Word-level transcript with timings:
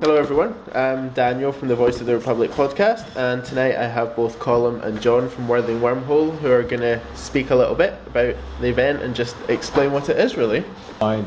Hello, 0.00 0.16
everyone. 0.16 0.54
I'm 0.74 1.10
Daniel 1.10 1.52
from 1.52 1.68
the 1.68 1.76
Voice 1.76 2.00
of 2.00 2.06
the 2.06 2.14
Republic 2.14 2.50
podcast, 2.52 3.04
and 3.16 3.44
tonight 3.44 3.76
I 3.76 3.86
have 3.86 4.16
both 4.16 4.38
Colm 4.38 4.82
and 4.82 4.98
John 5.02 5.28
from 5.28 5.46
Worthing 5.46 5.80
Wormhole 5.80 6.38
who 6.38 6.50
are 6.50 6.62
going 6.62 6.80
to 6.80 6.98
speak 7.14 7.50
a 7.50 7.54
little 7.54 7.74
bit 7.74 7.92
about 8.06 8.34
the 8.62 8.68
event 8.68 9.02
and 9.02 9.14
just 9.14 9.36
explain 9.50 9.92
what 9.92 10.08
it 10.08 10.16
is, 10.16 10.38
really. 10.38 10.64
I 11.02 11.22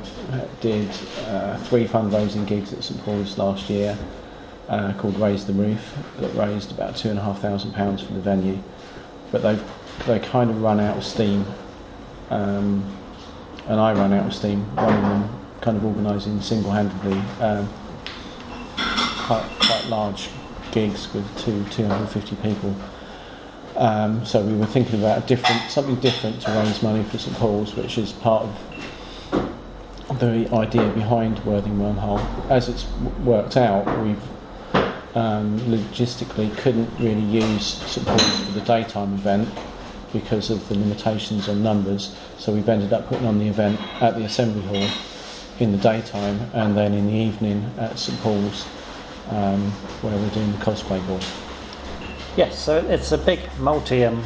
did 0.60 0.90
uh, 1.28 1.58
three 1.58 1.86
fundraising 1.86 2.48
gigs 2.48 2.74
at 2.74 2.84
St 2.84 3.00
Paul's 3.06 3.38
last 3.38 3.70
year 3.70 3.96
uh, 4.68 4.94
called 4.94 5.20
Raise 5.20 5.46
the 5.46 5.54
Roof 5.54 5.96
that 6.18 6.34
raised 6.34 6.72
about 6.72 6.96
two 6.96 7.12
and 7.12 7.20
a 7.20 7.22
half 7.22 7.42
thousand 7.42 7.74
pounds 7.74 8.02
for 8.02 8.14
the 8.14 8.22
venue, 8.22 8.58
but 9.32 9.44
they've 9.44 9.64
they 10.08 10.18
kind 10.18 10.50
of 10.50 10.64
run 10.64 10.80
out 10.80 10.98
of 10.98 11.06
steam, 11.06 11.46
um, 12.32 12.84
and 13.68 13.80
I 13.80 13.94
ran 13.94 14.14
out 14.14 14.26
of 14.26 14.34
steam 14.34 14.66
running 14.76 15.04
them, 15.04 15.40
kind 15.62 15.78
of 15.78 15.86
organising 15.86 16.42
single-handedly. 16.42 17.20
Um, 17.40 17.70
quite, 19.24 19.50
quite 19.60 19.86
large 19.88 20.30
gigs 20.72 21.14
with 21.14 21.26
two 21.40 21.64
250 21.72 22.36
people. 22.38 22.76
Um, 23.76 24.26
so 24.26 24.44
we 24.44 24.56
were 24.56 24.66
thinking 24.66 25.00
about 25.00 25.28
different, 25.28 25.72
something 25.72 25.96
different 25.96 26.42
to 26.42 26.52
raise 26.52 26.84
money 26.84 27.04
for 27.04 27.18
St 27.18 27.36
Paul's, 27.38 27.76
which 27.76 27.98
is 27.98 28.12
part 28.12 28.44
of 28.44 30.20
the 30.20 30.48
idea 30.54 30.88
behind 30.90 31.44
Worthing 31.46 31.78
Wormhole. 31.78 32.22
As 32.50 32.70
it's 32.70 32.86
worked 33.24 33.58
out, 33.58 33.86
we've 34.04 34.22
um, 35.16 35.60
logistically 35.62 36.56
couldn't 36.58 36.90
really 37.00 37.22
use 37.22 37.66
St 37.66 38.06
Paul's 38.06 38.40
for 38.46 38.52
the 38.52 38.62
daytime 38.62 39.14
event 39.14 39.50
because 40.12 40.52
of 40.52 40.68
the 40.70 40.76
limitations 40.76 41.50
on 41.50 41.64
numbers. 41.64 42.16
So 42.38 42.54
we've 42.54 42.70
ended 42.70 42.94
up 42.94 43.08
putting 43.08 43.26
on 43.26 43.40
the 43.40 43.48
event 43.48 43.80
at 44.02 44.16
the 44.16 44.24
Assembly 44.24 44.62
Hall 44.62 44.90
in 45.60 45.72
the 45.72 45.78
daytime 45.78 46.52
and 46.54 46.78
then 46.78 46.94
in 46.94 47.08
the 47.08 47.14
evening 47.14 47.72
at 47.80 47.98
St 47.98 48.20
Paul's 48.22 48.68
um, 49.30 49.72
where 50.02 50.16
we're 50.18 50.30
doing 50.30 50.52
the 50.52 50.58
cosplay 50.58 51.06
ball. 51.08 51.20
Yes, 52.36 52.58
so 52.58 52.78
it's 52.78 53.12
a 53.12 53.18
big 53.18 53.40
multi 53.60 54.04
um, 54.06 54.24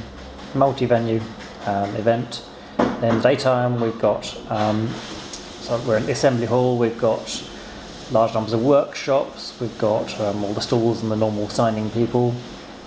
multi 0.54 0.86
venue 0.86 1.22
um, 1.66 1.96
event. 1.96 2.44
In 3.02 3.22
daytime, 3.22 3.80
we've 3.80 4.00
got 4.00 4.36
um, 4.50 4.88
so 5.62 5.78
we're 5.86 5.98
in 5.98 6.06
the 6.06 6.14
assembly 6.14 6.46
hall. 6.46 6.78
We've 6.78 6.98
got 6.98 7.44
large 8.12 8.34
numbers 8.34 8.54
of 8.54 8.64
workshops. 8.64 9.60
We've 9.60 9.78
got 9.78 10.20
um, 10.22 10.44
all 10.44 10.54
the 10.54 10.62
stalls 10.62 11.02
and 11.02 11.12
the 11.12 11.16
normal 11.16 11.50
signing 11.50 11.90
people. 11.92 12.34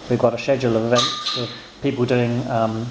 We've 0.08 0.18
got 0.18 0.32
a 0.32 0.38
schedule 0.38 0.76
of 0.76 0.84
events 0.86 1.36
with 1.36 1.50
people 1.82 2.06
doing 2.06 2.46
um, 2.48 2.86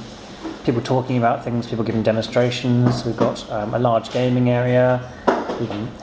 people 0.64 0.82
talking 0.82 1.18
about 1.18 1.44
things, 1.44 1.68
people 1.68 1.84
giving 1.84 2.04
demonstrations. 2.04 3.04
We've 3.04 3.18
got 3.18 3.50
um, 3.52 3.74
a 3.74 3.80
large 3.80 4.12
gaming 4.12 4.52
area, 4.52 5.12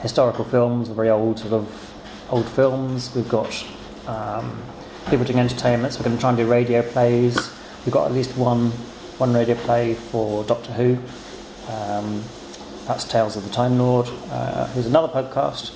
historical 0.01 0.43
films, 0.43 0.89
very 0.89 1.09
old 1.09 1.39
sort 1.39 1.53
of 1.53 1.86
old 2.29 2.47
films. 2.49 3.13
We've 3.15 3.29
got 3.29 3.65
um, 4.07 4.61
people 5.09 5.25
doing 5.25 5.39
entertainments, 5.39 5.97
we're 5.97 6.05
going 6.05 6.17
to 6.17 6.21
try 6.21 6.29
and 6.29 6.37
do 6.37 6.47
radio 6.47 6.81
plays. 6.81 7.51
We've 7.85 7.93
got 7.93 8.05
at 8.05 8.13
least 8.13 8.35
one 8.37 8.71
one 9.17 9.33
radio 9.33 9.55
play 9.55 9.95
for 9.95 10.43
Doctor 10.43 10.73
Who. 10.73 10.97
Um, 11.71 12.23
that's 12.85 13.03
Tales 13.03 13.35
of 13.35 13.43
the 13.43 13.49
Time 13.49 13.77
Lord, 13.79 14.07
uh, 14.29 14.67
who's 14.67 14.85
another 14.85 15.07
podcast 15.07 15.73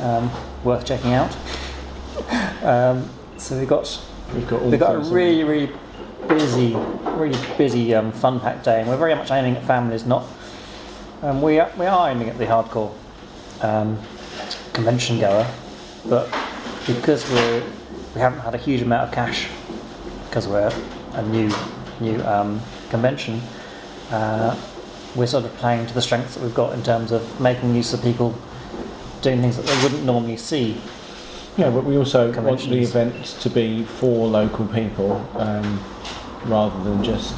um, 0.00 0.30
worth 0.64 0.86
checking 0.86 1.12
out. 1.12 1.36
Um, 2.62 3.08
so 3.36 3.58
we've 3.58 3.68
got 3.68 4.00
we've 4.34 4.48
got, 4.48 4.62
we've 4.62 4.80
got 4.80 4.94
a 4.94 4.98
really 4.98 5.44
really 5.44 5.72
busy, 6.28 6.74
really 7.04 7.38
busy 7.58 7.94
um, 7.94 8.12
fun 8.12 8.40
packed 8.40 8.64
day, 8.64 8.80
and 8.80 8.88
we're 8.88 8.96
very 8.96 9.14
much 9.14 9.30
aiming 9.30 9.56
at 9.56 9.64
families, 9.64 10.06
not. 10.06 10.24
Um, 11.22 11.42
we 11.42 11.58
are, 11.58 11.70
we 11.78 11.84
are 11.84 12.10
aiming 12.10 12.30
at 12.30 12.38
the 12.38 12.46
hardcore 12.46 12.94
um, 13.60 13.98
convention 14.72 15.18
goer, 15.18 15.46
but 16.08 16.28
because 16.86 17.28
we 17.30 17.62
we 18.14 18.20
haven't 18.20 18.40
had 18.40 18.54
a 18.54 18.58
huge 18.58 18.82
amount 18.82 19.08
of 19.08 19.14
cash 19.14 19.48
because 20.24 20.48
we're 20.48 20.72
a 21.14 21.22
new 21.22 21.50
new 22.00 22.20
um, 22.22 22.60
convention, 22.88 23.40
uh, 24.10 24.56
we're 25.14 25.26
sort 25.26 25.44
of 25.44 25.54
playing 25.56 25.86
to 25.86 25.94
the 25.94 26.02
strengths 26.02 26.34
that 26.34 26.42
we've 26.42 26.54
got 26.54 26.72
in 26.72 26.82
terms 26.82 27.12
of 27.12 27.40
making 27.40 27.74
use 27.74 27.92
of 27.92 28.02
people 28.02 28.34
doing 29.20 29.40
things 29.40 29.56
that 29.56 29.66
they 29.66 29.82
wouldn't 29.82 30.04
normally 30.04 30.36
see. 30.36 30.80
Yeah, 31.56 31.70
but 31.70 31.84
we 31.84 31.96
also 31.96 32.32
want 32.40 32.60
the 32.60 32.78
event 32.78 33.24
to 33.40 33.50
be 33.50 33.84
for 33.84 34.28
local 34.28 34.66
people 34.68 35.26
um, 35.34 35.84
rather 36.46 36.82
than 36.84 37.04
just 37.04 37.34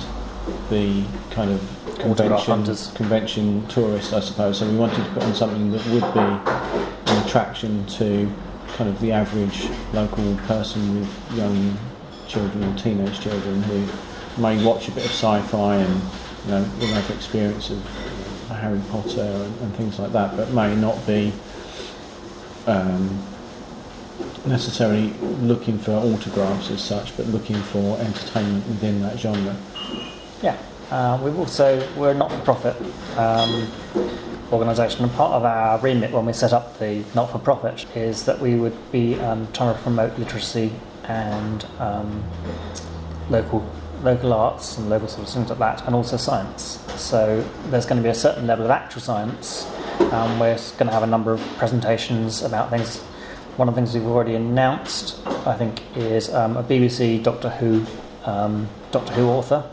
the 0.70 1.04
kind 1.30 1.50
of 1.50 1.98
convention, 1.98 2.94
convention 2.94 3.66
tourists, 3.68 4.12
I 4.12 4.20
suppose. 4.20 4.58
So 4.58 4.68
we 4.68 4.76
wanted 4.76 5.04
to 5.04 5.10
put 5.12 5.22
on 5.24 5.34
something 5.34 5.72
that 5.72 5.84
would 5.86 6.14
be 6.14 7.10
an 7.10 7.26
attraction 7.26 7.86
to 7.86 8.30
kind 8.76 8.88
of 8.88 9.00
the 9.00 9.12
average 9.12 9.68
local 9.92 10.36
person 10.46 11.00
with 11.00 11.36
young 11.36 11.76
children 12.26 12.64
or 12.64 12.76
teenage 12.78 13.20
children 13.20 13.62
who 13.62 13.86
may 14.40 14.64
watch 14.64 14.88
a 14.88 14.90
bit 14.92 15.04
of 15.04 15.10
sci-fi 15.10 15.76
and 15.76 16.02
you 16.44 16.50
know 16.50 16.70
will 16.80 16.86
have 16.88 17.10
experience 17.10 17.70
of 17.70 17.84
Harry 18.48 18.80
Potter 18.90 19.20
and, 19.20 19.60
and, 19.60 19.74
things 19.76 19.98
like 19.98 20.12
that, 20.12 20.36
but 20.36 20.50
may 20.50 20.74
not 20.76 21.06
be 21.06 21.32
um, 22.66 23.22
necessarily 24.46 25.12
looking 25.40 25.78
for 25.78 25.92
autographs 25.92 26.70
as 26.70 26.82
such, 26.82 27.16
but 27.16 27.26
looking 27.26 27.56
for 27.56 27.98
entertainment 27.98 28.66
within 28.68 29.02
that 29.02 29.18
genre. 29.18 29.56
Yeah, 30.42 30.56
uh, 30.90 31.18
we've 31.22 31.38
also 31.38 31.86
we're 31.96 32.14
not 32.14 32.30
for 32.30 32.38
profit. 32.40 32.76
Um, 33.16 33.66
organisation. 34.52 35.04
And 35.04 35.12
part 35.12 35.32
of 35.32 35.44
our 35.44 35.78
remit 35.78 36.10
when 36.12 36.26
we 36.26 36.32
set 36.32 36.52
up 36.52 36.78
the 36.78 37.04
not 37.14 37.30
for 37.30 37.38
profit 37.38 37.86
is 37.96 38.24
that 38.24 38.40
we 38.40 38.54
would 38.54 38.92
be 38.92 39.18
um, 39.20 39.48
trying 39.52 39.74
to 39.74 39.80
promote 39.82 40.18
literacy 40.18 40.72
and 41.04 41.66
um, 41.78 42.22
local 43.30 43.64
local 44.02 44.32
arts 44.32 44.78
and 44.78 44.90
local 44.90 45.06
sort 45.06 45.28
of 45.28 45.32
things 45.32 45.48
like 45.48 45.58
that, 45.58 45.86
and 45.86 45.94
also 45.94 46.16
science. 46.16 46.80
So 46.96 47.48
there's 47.66 47.86
going 47.86 47.98
to 47.98 48.02
be 48.02 48.08
a 48.08 48.14
certain 48.14 48.46
level 48.46 48.64
of 48.64 48.70
actual 48.70 49.00
science. 49.00 49.70
Um, 50.12 50.38
we're 50.38 50.56
going 50.56 50.86
to 50.86 50.92
have 50.92 51.04
a 51.04 51.06
number 51.06 51.32
of 51.32 51.40
presentations 51.56 52.42
about 52.42 52.70
things. 52.70 52.98
One 53.56 53.68
of 53.68 53.74
the 53.74 53.80
things 53.80 53.94
we've 53.94 54.06
already 54.06 54.34
announced, 54.34 55.24
I 55.46 55.54
think, 55.54 55.82
is 55.96 56.32
um, 56.34 56.56
a 56.56 56.64
BBC 56.64 57.22
Doctor 57.22 57.50
Who 57.50 57.86
um, 58.24 58.68
Doctor 58.90 59.12
Who 59.12 59.28
author 59.28 59.70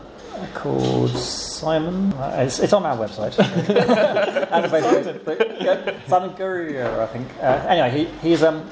called 0.54 1.16
Simon. 1.16 2.12
Uh, 2.14 2.36
it's, 2.38 2.58
it's, 2.58 2.72
on 2.72 2.84
our 2.84 2.96
website. 2.96 3.34
Simon 6.08 6.34
Guerrier, 6.34 7.00
I 7.00 7.06
think. 7.06 7.28
Uh, 7.38 7.66
anyway, 7.68 7.90
he, 7.90 8.28
he's 8.28 8.42
um, 8.42 8.68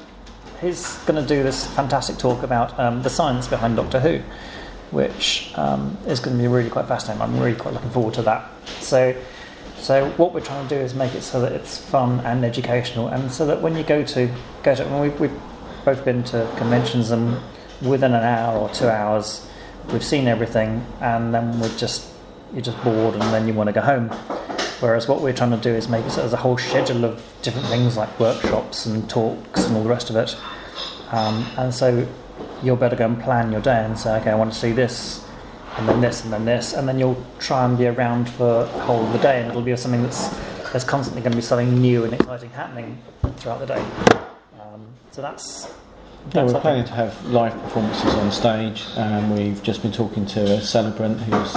he's 0.61 0.97
going 1.05 1.21
to 1.21 1.27
do 1.27 1.43
this 1.43 1.67
fantastic 1.67 2.17
talk 2.17 2.43
about 2.43 2.77
um, 2.79 3.03
the 3.03 3.09
science 3.09 3.47
behind 3.47 3.75
Doctor 3.75 3.99
Who, 3.99 4.21
which 4.91 5.51
um, 5.55 5.97
is 6.07 6.19
going 6.19 6.37
to 6.37 6.41
be 6.41 6.47
really 6.47 6.69
quite 6.69 6.87
fascinating. 6.87 7.21
I'm 7.21 7.39
really 7.39 7.55
quite 7.55 7.73
looking 7.73 7.91
forward 7.91 8.15
to 8.15 8.21
that. 8.23 8.49
So. 8.81 9.15
So 9.77 10.09
what 10.17 10.33
we're 10.33 10.41
trying 10.41 10.67
to 10.67 10.75
do 10.75 10.81
is 10.81 10.93
make 10.93 11.15
it 11.15 11.21
so 11.21 11.39
that 11.39 11.53
it's 11.53 11.77
fun 11.77 12.19
and 12.25 12.43
educational, 12.43 13.07
and 13.07 13.31
so 13.31 13.45
that 13.45 13.61
when 13.61 13.77
you 13.77 13.83
go 13.83 14.03
to 14.03 14.29
go 14.61 14.75
to, 14.75 14.83
when 14.83 14.99
we, 14.99 15.09
we've 15.11 15.39
both 15.85 16.03
been 16.03 16.21
to 16.25 16.53
conventions, 16.57 17.11
and 17.11 17.37
within 17.81 18.13
an 18.13 18.21
hour 18.21 18.59
or 18.59 18.67
two 18.69 18.89
hours, 18.89 19.48
we've 19.91 20.03
seen 20.03 20.27
everything, 20.27 20.85
and 21.01 21.33
then 21.33 21.59
we're 21.59 21.75
just 21.77 22.07
you're 22.53 22.61
just 22.61 22.81
bored, 22.83 23.13
and 23.13 23.21
then 23.33 23.47
you 23.47 23.53
want 23.53 23.67
to 23.67 23.73
go 23.73 23.81
home. 23.81 24.09
Whereas 24.79 25.07
what 25.07 25.21
we're 25.21 25.33
trying 25.33 25.51
to 25.51 25.57
do 25.57 25.73
is 25.73 25.89
make 25.89 26.05
it 26.05 26.11
so 26.11 26.21
there's 26.21 26.33
a 26.33 26.37
whole 26.37 26.57
schedule 26.57 27.03
of 27.03 27.21
different 27.41 27.67
things 27.67 27.97
like 27.97 28.17
workshops 28.19 28.85
and 28.85 29.09
talks 29.09 29.65
and 29.65 29.75
all 29.75 29.83
the 29.83 29.89
rest 29.89 30.09
of 30.09 30.15
it. 30.15 30.37
Um, 31.11 31.45
and 31.57 31.73
so 31.73 32.07
you'll 32.63 32.77
better 32.77 32.95
go 32.95 33.05
and 33.05 33.21
plan 33.21 33.51
your 33.51 33.61
day 33.61 33.83
and 33.83 33.97
say, 33.99 34.17
okay, 34.21 34.31
I 34.31 34.35
want 34.35 34.53
to 34.53 34.59
see 34.59 34.71
this, 34.71 35.25
and 35.77 35.87
then 35.87 36.01
this, 36.01 36.23
and 36.23 36.31
then 36.31 36.45
this, 36.45 36.73
and 36.73 36.87
then 36.87 36.97
you'll 36.97 37.21
try 37.39 37.65
and 37.65 37.77
be 37.77 37.87
around 37.87 38.29
for 38.29 38.65
the 38.65 38.79
whole 38.81 39.05
of 39.05 39.11
the 39.11 39.19
day, 39.19 39.41
and 39.41 39.49
it'll 39.49 39.61
be 39.61 39.75
something 39.75 40.03
that's 40.03 40.29
there's 40.71 40.83
constantly 40.83 41.21
going 41.21 41.31
to 41.31 41.37
be 41.37 41.41
something 41.41 41.81
new 41.81 42.03
and 42.03 42.13
exciting 42.13 42.51
happening 42.51 42.97
throughout 43.37 43.59
the 43.59 43.65
day. 43.65 43.83
Um, 44.61 44.85
so 45.11 45.21
that's 45.21 45.73
yeah, 46.33 46.43
we're 46.43 46.59
planning 46.59 46.85
to 46.85 46.93
have 46.93 47.25
live 47.25 47.53
performances 47.63 48.13
on 48.13 48.31
stage, 48.31 48.85
and 48.95 49.33
we've 49.33 49.63
just 49.63 49.81
been 49.81 49.91
talking 49.91 50.25
to 50.27 50.41
a 50.57 50.61
celebrant 50.61 51.19
who's 51.21 51.55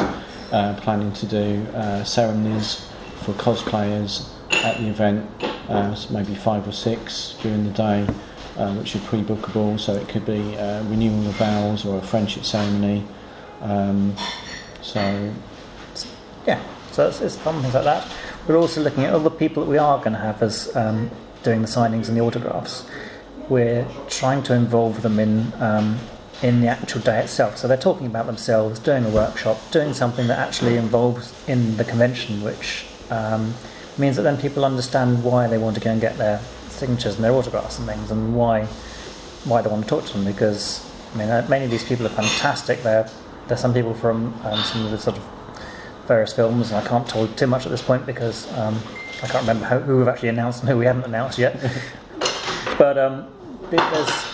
uh, 0.53 0.79
planning 0.81 1.13
to 1.13 1.27
do 1.27 1.67
uh, 1.75 2.05
ceremonies 2.05 2.89
for 3.23 3.33
cosplayers 3.33 4.29
at 4.65 4.79
the 4.79 4.89
event, 4.89 5.29
uh, 5.69 5.95
so 5.95 6.13
maybe 6.15 6.35
five 6.35 6.67
or 6.67 6.73
six 6.73 7.37
during 7.43 7.65
the 7.65 7.71
day, 7.71 8.07
uh, 8.57 8.75
which 8.75 8.97
are 8.97 9.01
pre-bookable. 9.01 9.79
So 9.79 9.95
it 9.95 10.09
could 10.09 10.25
be 10.25 10.57
uh, 10.57 10.83
renewal 10.85 11.29
of 11.29 11.35
vows 11.35 11.85
or 11.85 11.99
a 11.99 12.03
friendship 12.03 12.45
ceremony. 12.45 13.05
Um, 13.61 14.17
so 14.81 15.35
yeah, 16.47 16.63
so 16.93 17.09
it's, 17.09 17.21
it's 17.21 17.37
fun 17.37 17.61
things 17.61 17.75
like 17.75 17.85
that. 17.85 18.11
We're 18.49 18.57
also 18.57 18.81
looking 18.81 19.05
at 19.05 19.13
other 19.13 19.31
people 19.31 19.65
that 19.65 19.71
we 19.71 19.79
are 19.79 19.99
going 19.99 20.13
to 20.13 20.19
have 20.19 20.43
as 20.43 20.75
um, 20.75 21.11
doing 21.43 21.63
the 21.63 21.69
signings 21.69 22.09
and 22.09 22.17
the 22.17 22.21
autographs 22.21 22.87
we're 23.53 23.87
trying 24.09 24.43
to 24.45 24.55
involve 24.55 25.03
them 25.03 25.19
in 25.19 25.53
um, 25.61 25.99
in 26.43 26.61
the 26.61 26.67
actual 26.67 27.01
day 27.03 27.21
itself. 27.21 27.57
So 27.57 27.69
they're 27.69 27.77
talking 27.77 28.07
about 28.07 28.27
themselves, 28.27 28.81
doing 28.81 29.05
a 29.05 29.11
workshop, 29.11 29.59
doing 29.71 29.93
something 29.95 30.27
that 30.27 30.39
actually 30.39 30.77
involves 30.77 31.33
in 31.47 31.77
the 31.77 31.85
convention, 31.85 32.43
which 32.43 32.87
um, 33.11 33.55
means 33.97 34.17
that 34.17 34.23
then 34.23 34.39
people 34.39 34.65
understand 34.65 35.23
why 35.23 35.47
they 35.47 35.59
want 35.59 35.77
to 35.77 35.81
go 35.81 35.91
and 35.91 36.01
get 36.01 36.17
their 36.17 36.41
signatures 36.69 37.15
and 37.15 37.23
their 37.23 37.33
autographs 37.33 37.79
and 37.79 37.87
things, 37.87 38.11
and 38.11 38.35
why 38.35 38.65
why 39.45 39.61
I 39.61 39.69
want 39.69 39.85
to 39.85 39.89
talk 39.89 40.07
to 40.07 40.13
them? 40.15 40.25
Because 40.25 40.91
I 41.15 41.19
mean, 41.19 41.29
uh, 41.29 41.47
many 41.49 41.65
of 41.67 41.71
these 41.71 41.85
people 41.85 42.07
are 42.07 42.17
fantastic. 42.25 42.83
They're 42.83 43.09
there's 43.49 43.61
some 43.61 43.75
people 43.75 43.95
from 43.95 44.35
um, 44.45 44.59
some 44.63 44.85
of 44.85 44.91
the 44.91 44.99
sort 44.99 45.19
of 45.19 45.25
various 46.07 46.33
films, 46.33 46.73
and 46.73 46.85
I 46.85 46.89
can't 46.89 47.07
tell 47.07 47.29
too 47.29 47.47
much 47.47 47.67
at 47.67 47.71
this 47.71 47.83
point 47.83 48.07
because 48.07 48.51
um, 48.59 48.81
I 49.23 49.27
can't 49.27 49.43
remember 49.43 49.67
how, 49.67 49.79
who 49.79 49.99
we've 49.99 50.09
actually 50.09 50.31
announced 50.31 50.61
and 50.61 50.69
who 50.71 50.79
we 50.79 50.87
haven't 50.87 51.05
announced 51.05 51.39
yet. 51.39 51.55
but 52.79 52.99
um, 52.99 53.27
there's 53.79 54.25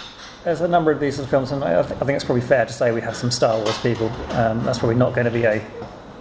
there's 0.44 0.60
a 0.60 0.68
number 0.68 0.90
of 0.90 1.00
these 1.00 1.16
sort 1.16 1.24
of 1.24 1.30
films, 1.30 1.52
and 1.52 1.62
I, 1.64 1.80
I 1.80 1.82
think 1.82 2.10
it's 2.10 2.24
probably 2.24 2.42
fair 2.42 2.64
to 2.64 2.72
say 2.72 2.92
we 2.92 3.00
have 3.00 3.16
some 3.16 3.30
Star 3.30 3.56
Wars 3.58 3.78
people. 3.78 4.08
Um, 4.30 4.64
that's 4.64 4.78
probably 4.78 4.94
not 4.96 5.14
going 5.14 5.24
to 5.26 5.30
be 5.30 5.44
a 5.44 5.64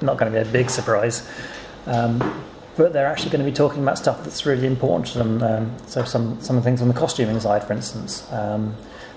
not 0.01 0.17
going 0.17 0.31
to 0.31 0.43
be 0.43 0.47
a 0.47 0.51
big 0.51 0.69
surprise. 0.69 1.29
Um, 1.85 2.43
but 2.75 2.93
they're 2.93 3.07
actually 3.07 3.31
going 3.31 3.43
to 3.43 3.49
be 3.49 3.55
talking 3.55 3.81
about 3.81 3.97
stuff 3.97 4.23
that's 4.23 4.45
really 4.45 4.67
important 4.67 5.07
to 5.07 5.17
them. 5.17 5.41
Um, 5.41 5.77
so 5.87 6.03
some 6.03 6.39
some 6.41 6.57
of 6.57 6.63
the 6.63 6.67
things 6.69 6.81
on 6.81 6.87
the 6.87 6.93
costuming 6.93 7.39
side, 7.39 7.63
for 7.63 7.73
instance, 7.73 8.31
um, 8.31 8.75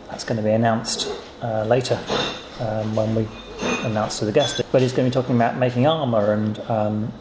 that's 0.08 0.24
going 0.24 0.36
to 0.38 0.42
be 0.42 0.50
announced 0.50 1.08
uh, 1.42 1.64
later 1.64 1.98
um, 2.60 2.94
when 2.94 3.14
we 3.14 3.28
announce 3.84 4.18
to 4.20 4.24
the 4.24 4.32
guest. 4.32 4.62
But 4.72 4.80
he's 4.82 4.92
going 4.92 5.10
to 5.10 5.14
be 5.14 5.22
talking 5.22 5.36
about 5.36 5.56
making 5.56 5.86
armour 5.86 6.32
and 6.32 6.58
um, 6.70 7.12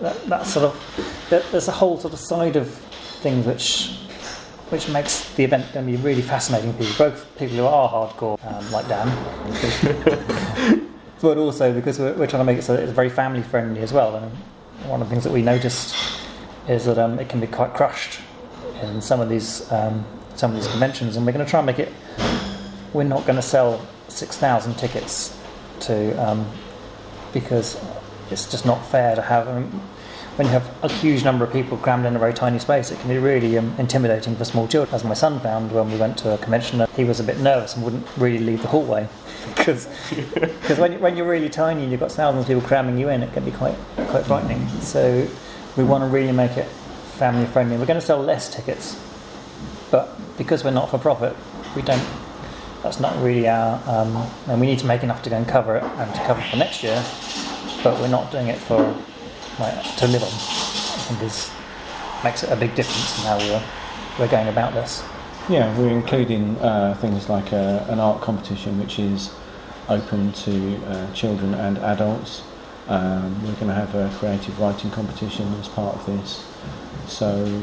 that, 0.00 0.24
that 0.26 0.46
sort 0.46 0.66
of 0.66 1.26
there- 1.30 1.42
there's 1.50 1.68
a 1.68 1.72
whole 1.72 1.98
sort 1.98 2.14
of 2.14 2.20
side 2.20 2.56
of 2.56 2.70
things 3.20 3.46
which 3.46 3.98
which 4.70 4.88
makes 4.88 5.32
the 5.34 5.44
event 5.44 5.72
going 5.72 5.86
to 5.86 5.92
be 5.92 5.98
really 5.98 6.22
fascinating 6.22 6.72
for 6.72 6.78
people, 6.78 7.10
both 7.10 7.38
people 7.38 7.56
who 7.56 7.64
are 7.66 7.88
hardcore, 7.88 8.38
um, 8.46 8.72
like 8.72 8.88
Dan, 8.88 9.08
but 11.20 11.38
also 11.38 11.72
because 11.72 11.98
we're, 11.98 12.14
we're 12.14 12.26
trying 12.26 12.40
to 12.40 12.44
make 12.44 12.58
it 12.58 12.62
so 12.62 12.74
it's 12.74 12.92
very 12.92 13.10
family 13.10 13.42
friendly 13.42 13.80
as 13.80 13.92
well. 13.92 14.16
And 14.16 14.30
one 14.88 15.00
of 15.00 15.08
the 15.08 15.12
things 15.12 15.24
that 15.24 15.32
we 15.32 15.42
noticed 15.42 15.94
is 16.68 16.86
that 16.86 16.98
um, 16.98 17.18
it 17.18 17.28
can 17.28 17.40
be 17.40 17.46
quite 17.46 17.74
crushed 17.74 18.20
in 18.82 19.00
some 19.00 19.20
of 19.20 19.28
these 19.28 19.70
um, 19.72 20.04
some 20.34 20.50
of 20.50 20.56
these 20.56 20.68
conventions, 20.70 21.16
and 21.16 21.24
we're 21.24 21.32
going 21.32 21.44
to 21.44 21.50
try 21.50 21.60
and 21.60 21.66
make 21.66 21.78
it. 21.78 21.92
We're 22.92 23.04
not 23.04 23.26
going 23.26 23.36
to 23.36 23.42
sell 23.42 23.86
six 24.08 24.36
thousand 24.36 24.74
tickets 24.74 25.38
to 25.80 26.12
um, 26.22 26.50
because 27.32 27.80
it's 28.30 28.50
just 28.50 28.66
not 28.66 28.84
fair 28.86 29.14
to 29.14 29.22
have. 29.22 29.48
I 29.48 29.60
mean, 29.60 29.80
when 30.36 30.46
you 30.48 30.52
have 30.52 30.68
a 30.84 30.88
huge 30.90 31.22
number 31.24 31.44
of 31.44 31.52
people 31.52 31.76
crammed 31.78 32.04
in 32.06 32.16
a 32.16 32.18
very 32.18 32.34
tiny 32.34 32.58
space, 32.58 32.90
it 32.90 32.98
can 32.98 33.08
be 33.08 33.18
really 33.18 33.56
um, 33.56 33.72
intimidating 33.78 34.34
for 34.34 34.44
small 34.44 34.66
children. 34.66 34.92
As 34.94 35.04
my 35.04 35.14
son 35.14 35.38
found 35.40 35.70
when 35.70 35.90
we 35.90 35.96
went 35.96 36.18
to 36.18 36.34
a 36.34 36.38
convention, 36.38 36.84
he 36.96 37.04
was 37.04 37.20
a 37.20 37.24
bit 37.24 37.38
nervous 37.38 37.74
and 37.76 37.84
wouldn't 37.84 38.04
really 38.16 38.38
leave 38.40 38.60
the 38.62 38.68
hallway 38.68 39.08
because 39.56 39.86
when, 40.78 40.92
you- 40.92 40.98
when 40.98 41.16
you're 41.16 41.28
really 41.28 41.48
tiny 41.48 41.82
and 41.82 41.90
you've 41.92 42.00
got 42.00 42.10
thousands 42.10 42.42
of 42.44 42.48
people 42.48 42.62
cramming 42.66 42.98
you 42.98 43.08
in, 43.10 43.22
it 43.22 43.32
can 43.32 43.44
be 43.44 43.52
quite 43.52 43.76
quite 44.08 44.26
frightening. 44.26 44.66
So 44.80 45.26
we 45.76 45.84
want 45.84 46.02
to 46.02 46.08
really 46.08 46.32
make 46.32 46.56
it 46.56 46.66
family 46.66 47.46
friendly. 47.46 47.76
We're 47.76 47.86
going 47.86 48.00
to 48.00 48.04
sell 48.06 48.20
less 48.20 48.52
tickets, 48.52 49.00
but 49.92 50.16
because 50.36 50.64
we're 50.64 50.70
not 50.72 50.90
for 50.90 50.98
profit, 50.98 51.36
we 51.76 51.82
don't. 51.82 52.02
That's 52.82 52.98
not 53.00 53.16
really 53.22 53.48
our. 53.48 53.80
Um, 53.88 54.16
and 54.48 54.60
we 54.60 54.66
need 54.66 54.80
to 54.80 54.86
make 54.86 55.02
enough 55.04 55.22
to 55.22 55.30
go 55.30 55.36
and 55.36 55.46
cover 55.46 55.76
it 55.76 55.84
and 55.84 56.12
to 56.14 56.20
cover 56.24 56.42
for 56.50 56.56
next 56.56 56.82
year, 56.82 57.02
but 57.84 57.98
we're 58.00 58.08
not 58.08 58.32
doing 58.32 58.48
it 58.48 58.58
for 58.58 58.82
like, 59.58 59.96
to 59.96 60.06
live 60.06 60.22
on. 60.22 60.28
I 60.28 61.06
think 61.06 61.22
is 61.22 61.50
makes 62.22 62.42
a 62.42 62.56
big 62.56 62.74
difference 62.74 63.18
in 63.18 63.24
how 63.24 63.38
we're 63.38 63.62
we're 64.18 64.28
going 64.28 64.48
about 64.48 64.72
this. 64.72 65.02
Yeah, 65.48 65.76
we're 65.78 65.90
including 65.90 66.56
uh, 66.58 66.94
things 66.94 67.28
like 67.28 67.52
a, 67.52 67.86
an 67.90 68.00
art 68.00 68.22
competition, 68.22 68.78
which 68.80 68.98
is 68.98 69.34
open 69.88 70.32
to 70.32 70.76
uh, 70.86 71.12
children 71.12 71.52
and 71.52 71.76
adults. 71.78 72.42
Um, 72.88 73.42
we're 73.42 73.54
going 73.54 73.68
to 73.68 73.74
have 73.74 73.94
a 73.94 74.10
creative 74.18 74.58
writing 74.58 74.90
competition 74.90 75.52
as 75.60 75.68
part 75.68 75.96
of 75.96 76.06
this. 76.06 76.46
So 77.06 77.62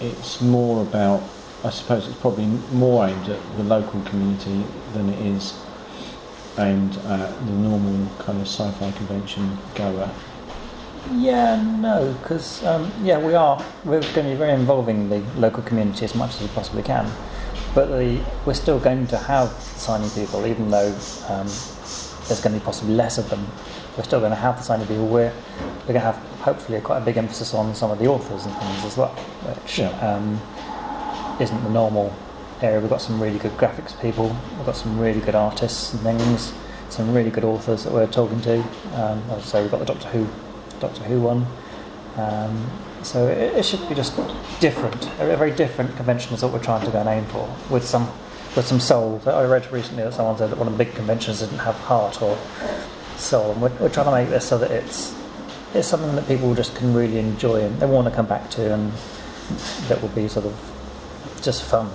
it's 0.00 0.40
more 0.40 0.82
about, 0.82 1.22
I 1.64 1.70
suppose 1.70 2.06
it's 2.06 2.18
probably 2.18 2.46
more 2.72 3.08
aimed 3.08 3.28
at 3.28 3.56
the 3.56 3.64
local 3.64 4.00
community 4.02 4.64
than 4.92 5.08
it 5.08 5.18
is 5.18 5.60
aimed 6.58 6.96
at 6.98 7.46
the 7.46 7.52
normal 7.52 8.08
kind 8.18 8.40
of 8.40 8.46
sci-fi 8.46 8.90
convention 8.92 9.58
goer. 9.74 10.10
Yeah, 11.12 11.62
no, 11.62 12.14
because 12.20 12.64
um, 12.64 12.92
yeah, 13.02 13.18
we 13.18 13.34
are. 13.34 13.64
We're 13.84 14.00
going 14.00 14.14
to 14.14 14.22
be 14.22 14.34
very 14.34 14.52
involving 14.52 15.08
the 15.08 15.18
local 15.36 15.62
community 15.62 16.04
as 16.04 16.14
much 16.14 16.34
as 16.36 16.42
we 16.42 16.48
possibly 16.48 16.82
can. 16.82 17.10
But 17.74 17.86
the, 17.86 18.24
we're 18.44 18.54
still 18.54 18.78
going 18.78 19.06
to 19.08 19.18
have 19.18 19.50
signing 19.52 20.10
people, 20.10 20.46
even 20.46 20.70
though 20.70 20.88
um, 21.28 21.46
there's 21.46 22.40
going 22.42 22.52
to 22.54 22.58
be 22.60 22.64
possibly 22.64 22.94
less 22.94 23.18
of 23.18 23.28
them. 23.30 23.46
We're 23.96 24.04
still 24.04 24.20
going 24.20 24.30
to 24.32 24.36
have 24.36 24.56
the 24.58 24.62
signing 24.62 24.86
people. 24.86 25.06
We're 25.06 25.32
we're 25.80 25.94
going 25.94 25.94
to 25.94 26.00
have 26.00 26.16
hopefully 26.42 26.80
quite 26.80 26.98
a 26.98 27.04
big 27.04 27.16
emphasis 27.16 27.54
on 27.54 27.74
some 27.74 27.90
of 27.90 27.98
the 27.98 28.06
authors 28.06 28.44
and 28.44 28.54
things 28.56 28.84
as 28.84 28.96
well, 28.96 29.08
which 29.08 29.78
Yeah. 29.78 29.88
um, 30.00 30.38
isn't 31.40 31.64
the 31.64 31.70
normal 31.70 32.14
area. 32.60 32.80
We've 32.80 32.90
got 32.90 33.00
some 33.00 33.20
really 33.22 33.38
good 33.38 33.52
graphics 33.52 33.98
people. 34.00 34.36
We've 34.56 34.66
got 34.66 34.76
some 34.76 34.98
really 34.98 35.20
good 35.20 35.34
artists 35.34 35.94
and 35.94 36.02
things. 36.02 36.52
Some 36.90 37.14
really 37.14 37.30
good 37.30 37.44
authors 37.44 37.84
that 37.84 37.92
we're 37.92 38.06
talking 38.06 38.40
to. 38.42 38.62
Um, 38.94 39.22
say, 39.40 39.62
we've 39.62 39.70
got 39.70 39.80
the 39.80 39.86
Doctor 39.86 40.08
Who 40.08 40.26
Doctor 40.80 41.02
Who 41.04 41.20
one. 41.20 41.46
Um, 42.16 42.70
so 43.02 43.28
it, 43.28 43.56
it 43.56 43.64
should 43.64 43.88
be 43.88 43.94
just 43.94 44.16
different, 44.60 45.06
a 45.20 45.36
very 45.36 45.52
different 45.52 45.94
convention 45.96 46.34
is 46.34 46.42
what 46.42 46.52
we're 46.52 46.62
trying 46.62 46.84
to 46.84 46.90
go 46.90 46.98
and 46.98 47.08
aim 47.08 47.24
for, 47.26 47.48
with 47.70 47.84
some 47.84 48.10
with 48.56 48.66
some 48.66 48.80
soul. 48.80 49.20
I 49.26 49.44
read 49.44 49.70
recently 49.70 50.02
that 50.02 50.14
someone 50.14 50.36
said 50.36 50.50
that 50.50 50.58
one 50.58 50.66
of 50.66 50.76
the 50.76 50.84
big 50.84 50.94
conventions 50.94 51.40
didn't 51.40 51.58
have 51.58 51.76
heart 51.76 52.20
or 52.22 52.36
soul, 53.16 53.52
and 53.52 53.62
we're, 53.62 53.72
we're 53.78 53.88
trying 53.88 54.06
to 54.06 54.12
make 54.12 54.30
this 54.30 54.48
so 54.48 54.58
that 54.58 54.70
it's 54.70 55.14
it's 55.74 55.86
something 55.86 56.14
that 56.16 56.26
people 56.26 56.54
just 56.54 56.74
can 56.74 56.94
really 56.94 57.18
enjoy 57.18 57.60
and 57.60 57.78
they 57.78 57.86
want 57.86 58.08
to 58.08 58.14
come 58.14 58.26
back 58.26 58.50
to, 58.50 58.74
and 58.74 58.92
that 59.88 60.00
will 60.02 60.08
be 60.08 60.26
sort 60.26 60.46
of 60.46 61.40
just 61.42 61.62
fun. 61.62 61.88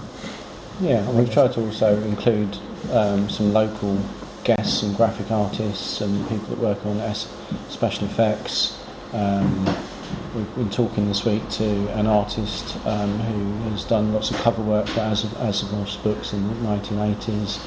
Yeah, 0.80 1.08
and 1.08 1.18
we've 1.18 1.32
tried 1.32 1.54
to 1.54 1.62
also 1.62 2.02
include 2.04 2.58
um, 2.92 3.30
some 3.30 3.52
local 3.52 3.98
guests 4.44 4.84
and 4.84 4.96
graphic 4.96 5.32
artists 5.32 6.02
and 6.02 6.28
people 6.30 6.48
that 6.48 6.60
work 6.60 6.86
on 6.86 7.00
special 7.70 8.06
effects. 8.06 8.80
Um, 9.14 9.66
we've 10.36 10.56
been 10.56 10.70
talking 10.70 11.08
this 11.08 11.26
week 11.26 11.48
to 11.52 11.88
an 11.98 12.08
artist 12.08 12.76
um, 12.86 13.20
who 13.20 13.70
has 13.70 13.84
done 13.84 14.14
lots 14.14 14.32
of 14.32 14.38
cover 14.38 14.62
work 14.62 14.88
for 14.88 15.02
As- 15.02 15.24
Asimov's 15.24 15.98
books 15.98 16.34
in 16.34 16.48
the 16.48 16.70
1980s, 16.70 17.60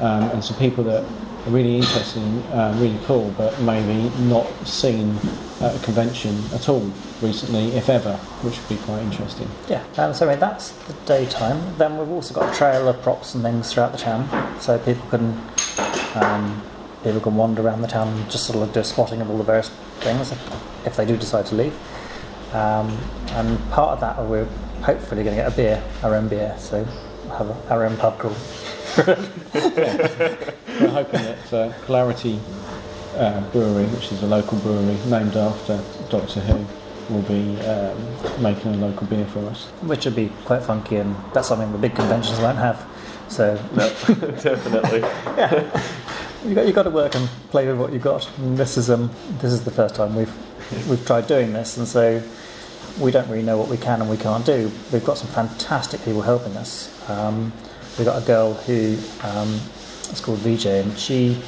um, 0.00 0.30
and 0.30 0.44
some 0.44 0.56
people 0.58 0.84
that 0.84 1.02
are 1.02 1.50
really 1.50 1.76
interesting, 1.76 2.42
uh, 2.52 2.76
really 2.78 2.98
cool, 3.04 3.32
but 3.36 3.58
maybe 3.60 4.10
not 4.24 4.46
seen 4.66 5.16
at 5.60 5.74
a 5.74 5.78
convention 5.82 6.38
at 6.54 6.68
all 6.68 6.90
recently, 7.22 7.68
if 7.72 7.88
ever, 7.88 8.16
which 8.42 8.58
would 8.58 8.68
be 8.68 8.76
quite 8.84 9.02
interesting. 9.02 9.48
Yeah, 9.68 9.82
um, 9.96 10.12
so 10.12 10.28
mean, 10.28 10.38
that's 10.38 10.70
the 10.70 10.92
daytime. 11.06 11.76
Then 11.78 11.98
we've 11.98 12.10
also 12.10 12.34
got 12.34 12.52
a 12.52 12.56
trail 12.56 12.88
of 12.88 13.00
props 13.02 13.34
and 13.34 13.42
things 13.42 13.72
throughout 13.72 13.92
the 13.92 13.98
town, 13.98 14.28
so 14.60 14.78
people 14.78 15.08
can 15.08 15.40
um, 16.14 16.62
people 17.02 17.20
can 17.20 17.36
wander 17.36 17.62
around 17.62 17.82
the 17.82 17.88
town 17.88 18.08
and 18.08 18.30
just 18.30 18.46
sort 18.46 18.66
of 18.66 18.72
do 18.74 18.80
a 18.80 18.84
spotting 18.84 19.20
of 19.20 19.30
all 19.30 19.38
the 19.38 19.44
various 19.44 19.68
things 20.00 20.32
if, 20.32 20.86
if 20.86 20.96
they 20.96 21.04
do 21.04 21.16
decide 21.16 21.46
to 21.46 21.54
leave. 21.54 21.74
Um, 22.54 22.98
and 23.30 23.58
part 23.70 23.90
of 23.92 24.00
that, 24.00 24.24
we're 24.24 24.46
hopefully 24.82 25.22
going 25.22 25.36
to 25.36 25.42
get 25.42 25.52
a 25.52 25.56
beer, 25.56 25.82
our 26.02 26.14
own 26.14 26.28
beer, 26.28 26.54
so 26.58 26.86
we'll 27.24 27.36
have 27.36 27.50
a, 27.50 27.72
our 27.72 27.84
own 27.86 27.96
pub 27.96 28.18
crawl. 28.18 28.34
We're 30.80 30.88
hoping 30.88 31.22
that 31.22 31.52
uh, 31.52 31.72
Clarity 31.82 32.40
uh, 33.16 33.40
Brewery, 33.52 33.84
which 33.86 34.10
is 34.10 34.22
a 34.22 34.26
local 34.26 34.58
brewery 34.58 34.96
named 35.06 35.36
after 35.36 35.80
Doctor 36.08 36.40
Who, 36.40 36.66
will 37.14 37.22
be 37.22 37.60
um, 37.60 38.42
making 38.42 38.74
a 38.74 38.76
local 38.78 39.06
beer 39.06 39.26
for 39.26 39.40
us. 39.46 39.66
which 39.82 40.04
would 40.06 40.16
be 40.16 40.30
quite 40.44 40.62
funky, 40.62 40.96
and 40.96 41.14
that's 41.32 41.48
something 41.48 41.70
the 41.72 41.78
big 41.78 41.94
conventions 41.94 42.38
won't 42.40 42.58
have. 42.58 42.84
So 43.28 43.56
Definitely. 43.76 45.02
you 46.44 46.54
got 46.54 46.66
you 46.66 46.72
got 46.72 46.84
to 46.84 46.90
work 46.90 47.14
and 47.14 47.28
play 47.50 47.66
with 47.66 47.78
what 47.78 47.92
you've 47.92 48.02
got. 48.02 48.28
And 48.38 48.56
this 48.56 48.76
is 48.76 48.90
um 48.90 49.10
this 49.40 49.52
is 49.52 49.64
the 49.64 49.70
first 49.70 49.94
time 49.94 50.14
we've 50.14 50.88
we've 50.88 51.04
tried 51.06 51.26
doing 51.26 51.52
this, 51.52 51.76
and 51.76 51.86
so 51.86 52.22
we 52.98 53.10
don't 53.10 53.28
really 53.28 53.42
know 53.42 53.58
what 53.58 53.68
we 53.68 53.76
can 53.76 54.00
and 54.00 54.10
we 54.10 54.16
can't 54.16 54.44
do. 54.44 54.70
We've 54.92 55.04
got 55.04 55.18
some 55.18 55.28
fantastic 55.28 56.02
people 56.04 56.22
helping 56.22 56.56
us. 56.56 56.88
Um, 57.08 57.52
we've 57.98 58.06
got 58.06 58.22
a 58.22 58.26
girl 58.26 58.54
who 58.54 58.98
um, 59.22 59.60
is 60.10 60.20
called 60.20 60.38
VJ, 60.38 60.66
and 60.66 60.98
she 60.98 61.40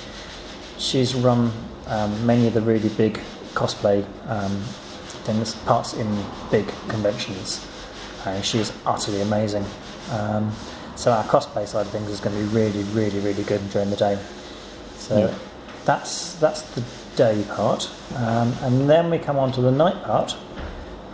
she's 0.79 1.15
run 1.15 1.53
um, 1.87 2.27
many 2.27 2.47
of 2.47 2.55
the 2.55 2.61
really 2.61 2.89
big 2.91 3.21
cosplay 3.55 4.05
um, 4.29 4.57
things, 5.25 5.55
parts 5.55 5.95
in 5.95 6.25
big 6.51 6.67
conventions. 6.89 7.67
And 8.25 8.45
she 8.45 8.59
is 8.59 8.73
utterly 8.87 9.21
amazing. 9.21 9.65
Um, 10.11 10.53
so 10.95 11.11
our 11.11 11.25
cosplay 11.25 11.67
side 11.67 11.87
of 11.87 11.93
things 11.93 12.09
is 12.09 12.21
going 12.21 12.37
to 12.37 12.43
be 12.43 12.49
really, 12.49 12.85
really, 12.85 13.19
really 13.19 13.43
good 13.43 13.69
during 13.71 13.91
the 13.91 13.97
day. 13.97 14.19
So 15.09 15.19
Yeah. 15.19 15.35
that's 15.85 16.35
that's 16.37 16.63
the 16.63 16.83
day 17.17 17.45
part, 17.55 17.91
um, 18.17 18.55
and 18.63 18.89
then 18.89 19.11
we 19.11 19.19
come 19.19 19.39
on 19.39 19.53
to 19.53 19.61
the 19.61 19.71
night 19.71 20.03
part. 20.05 20.37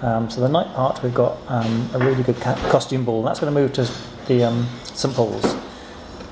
Um, 0.03 0.31
so 0.31 0.41
the 0.41 0.49
night 0.49 0.73
part, 0.75 1.03
we've 1.03 1.15
got 1.15 1.39
um, 1.49 1.91
a 1.95 1.99
really 1.99 2.23
good 2.23 2.41
ca- 2.41 2.55
costume 2.71 3.05
ball. 3.05 3.19
And 3.19 3.27
that's 3.27 3.41
going 3.41 3.53
to 3.53 3.61
move 3.61 3.73
to 3.73 3.91
the 4.29 4.45
um, 4.45 4.69
St 4.95 5.13
Paul's, 5.15 5.57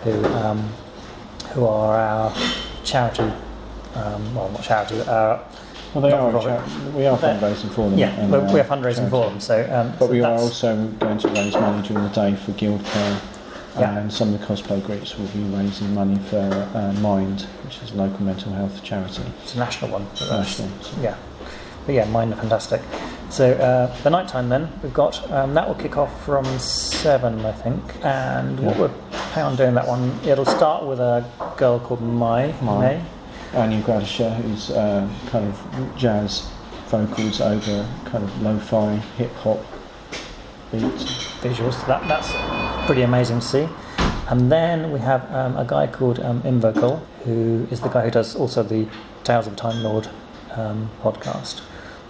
who 0.04 0.24
um, 0.26 0.68
who 1.52 1.64
are 1.66 1.96
our 1.96 2.32
charity, 2.84 3.22
um, 3.94 4.34
well 4.36 4.50
not 4.50 4.62
charity, 4.62 4.98
but 4.98 5.08
our 5.08 5.40
Well, 5.94 6.02
they 6.02 6.12
are. 6.12 6.30
for 6.30 6.38
a 6.38 6.42
cha- 6.42 6.96
we 6.96 7.06
are 7.06 7.18
fundraising 7.18 7.70
for 7.72 7.88
them. 7.90 7.98
Yeah, 7.98 8.26
we're, 8.28 8.52
we're 8.52 8.64
fundraising 8.64 9.08
for 9.10 9.30
them. 9.30 9.40
So, 9.40 9.66
um, 9.72 9.90
But 9.98 10.06
so 10.06 10.12
we 10.12 10.20
are 10.22 10.34
also 10.38 10.86
going 11.00 11.18
to 11.18 11.28
raise 11.28 11.54
money 11.54 11.82
during 11.88 12.04
the 12.04 12.10
day 12.10 12.36
for 12.36 12.52
Guild 12.52 12.84
Care, 12.84 13.20
Yeah. 13.78 13.98
and 13.98 14.12
some 14.12 14.32
of 14.34 14.40
the 14.40 14.46
cosplay 14.46 14.84
groups 14.84 15.16
will 15.18 15.26
be 15.28 15.40
raising 15.44 15.94
money 15.94 16.18
for 16.30 16.38
uh, 16.74 16.92
Mind, 17.00 17.42
which 17.64 17.78
is 17.82 17.90
a 17.92 17.96
local 17.96 18.22
mental 18.22 18.52
health 18.52 18.82
charity. 18.82 19.22
it's 19.42 19.54
a 19.54 19.58
national 19.58 19.90
one. 19.90 20.06
National. 20.30 20.68
Yeah, 21.02 21.16
but 21.84 21.94
yeah, 21.94 22.04
Mind 22.06 22.32
are 22.32 22.36
fantastic. 22.36 22.80
So 23.28 23.52
uh, 23.54 23.94
the 24.02 24.10
night 24.10 24.28
time 24.28 24.48
then 24.48 24.70
we've 24.82 24.94
got 24.94 25.30
um, 25.32 25.54
that 25.54 25.66
will 25.66 25.74
kick 25.74 25.96
off 25.96 26.24
from 26.24 26.44
seven, 26.58 27.44
I 27.44 27.52
think. 27.52 27.82
And 28.04 28.60
what 28.60 28.78
we're 28.78 28.88
planning 29.10 29.50
on 29.50 29.56
doing 29.56 29.74
that 29.74 29.86
one, 29.86 30.18
it'll 30.24 30.44
start 30.46 30.84
with 30.86 31.00
a 31.00 31.24
girl 31.56 31.78
called 31.80 32.00
Mai. 32.02 32.54
Mai. 32.62 32.80
May. 32.80 33.04
Anya 33.54 33.80
Gradisher, 33.82 34.34
who's 34.36 34.70
uh, 34.70 35.08
kind 35.28 35.46
of 35.48 35.92
jazz 35.96 36.48
vocals 36.88 37.40
over 37.40 37.88
kind 38.04 38.22
of 38.22 38.42
lo-fi 38.42 38.96
hip 39.18 39.32
hop 39.36 39.58
beats. 40.70 41.04
visuals. 41.42 41.84
That, 41.86 42.06
that's 42.08 42.28
pretty 42.86 43.02
amazing 43.02 43.40
to 43.40 43.44
see. 43.44 43.68
And 44.28 44.50
then 44.50 44.92
we 44.92 45.00
have 45.00 45.28
um, 45.34 45.56
a 45.56 45.64
guy 45.64 45.88
called 45.88 46.20
um, 46.20 46.40
Invocal, 46.42 47.04
who 47.24 47.66
is 47.68 47.80
the 47.80 47.88
guy 47.88 48.04
who 48.04 48.12
does 48.12 48.36
also 48.36 48.62
the 48.62 48.86
Tales 49.24 49.48
of 49.48 49.56
Time 49.56 49.82
Lord 49.82 50.08
um, 50.52 50.88
podcast. 51.02 51.62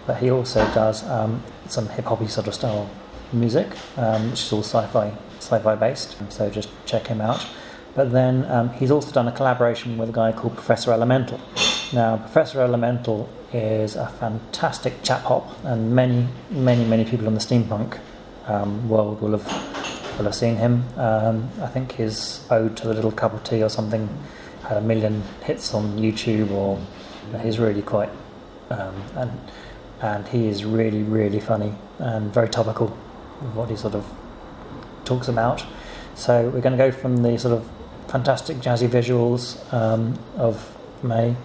But 0.06 0.18
he 0.18 0.30
also 0.30 0.60
does 0.74 1.02
um, 1.08 1.42
some 1.66 1.88
hip 1.88 2.04
hoppy 2.04 2.28
sort 2.28 2.46
of 2.46 2.54
style 2.54 2.90
music, 3.32 3.68
um, 3.96 4.30
which 4.30 4.42
is 4.42 4.52
all 4.52 4.62
sci-fi, 4.62 5.14
sci-fi 5.38 5.74
based. 5.76 6.16
So 6.30 6.50
just 6.50 6.68
check 6.84 7.06
him 7.06 7.22
out. 7.22 7.46
But 7.94 8.12
then 8.12 8.44
um, 8.50 8.68
he's 8.74 8.90
also 8.90 9.10
done 9.12 9.28
a 9.28 9.32
collaboration 9.32 9.96
with 9.96 10.10
a 10.10 10.12
guy 10.12 10.32
called 10.32 10.54
Professor 10.54 10.92
Elemental. 10.92 11.40
Now, 11.94 12.18
Professor 12.18 12.60
Elemental 12.60 13.30
is 13.50 13.96
a 13.96 14.08
fantastic 14.08 15.02
chap 15.02 15.22
hop, 15.22 15.48
and 15.64 15.94
many, 15.94 16.28
many, 16.50 16.84
many 16.84 17.06
people 17.06 17.26
in 17.26 17.32
the 17.32 17.40
steampunk 17.40 17.98
um, 18.46 18.86
world 18.90 19.22
will 19.22 19.38
have 19.38 19.95
will 20.16 20.24
have 20.24 20.34
seen 20.34 20.56
him. 20.56 20.84
Um, 20.96 21.50
I 21.60 21.66
think 21.66 21.92
his 21.92 22.46
ode 22.50 22.76
to 22.78 22.88
the 22.88 22.94
little 22.94 23.12
cup 23.12 23.34
of 23.34 23.44
tea 23.44 23.62
or 23.62 23.68
something 23.68 24.08
had 24.62 24.76
a 24.76 24.80
million 24.80 25.22
hits 25.44 25.74
on 25.74 25.96
YouTube, 25.96 26.50
or 26.50 26.80
he's 27.40 27.58
really 27.58 27.82
quite 27.82 28.10
um, 28.70 29.02
and 29.14 29.30
and 30.00 30.28
he 30.28 30.48
is 30.48 30.64
really 30.64 31.02
really 31.02 31.40
funny 31.40 31.72
and 31.98 32.32
very 32.32 32.48
topical 32.48 32.96
with 33.40 33.54
what 33.54 33.70
he 33.70 33.76
sort 33.76 33.94
of 33.94 34.04
talks 35.04 35.28
about. 35.28 35.64
So 36.14 36.48
we're 36.48 36.60
going 36.60 36.76
to 36.76 36.78
go 36.78 36.90
from 36.90 37.22
the 37.22 37.38
sort 37.38 37.54
of 37.54 37.68
fantastic 38.08 38.56
jazzy 38.58 38.88
visuals 38.88 39.72
um, 39.72 40.18
of 40.36 40.76
May 41.02 41.36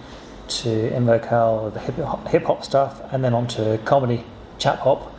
to 0.48 0.94
Invocal, 0.94 1.70
the 1.72 1.80
hip 1.80 1.96
hop, 1.96 2.26
hip 2.28 2.44
hop 2.44 2.64
stuff, 2.64 3.00
and 3.12 3.24
then 3.24 3.34
on 3.34 3.46
to 3.48 3.78
comedy 3.84 4.24
chap 4.58 4.78
hop. 4.80 5.14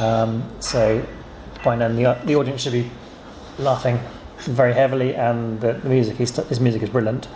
Um, 0.00 0.44
so 0.60 1.06
by 1.64 1.76
then 1.76 1.96
the, 1.96 2.16
the 2.24 2.36
audience 2.36 2.60
should 2.62 2.72
be 2.72 2.90
laughing 3.58 3.98
very 4.38 4.74
heavily, 4.74 5.14
and 5.14 5.60
the, 5.60 5.72
the 5.74 5.88
music 5.88 6.20
is, 6.20 6.36
his 6.36 6.60
music 6.60 6.82
is 6.82 6.90
brilliant. 6.90 7.28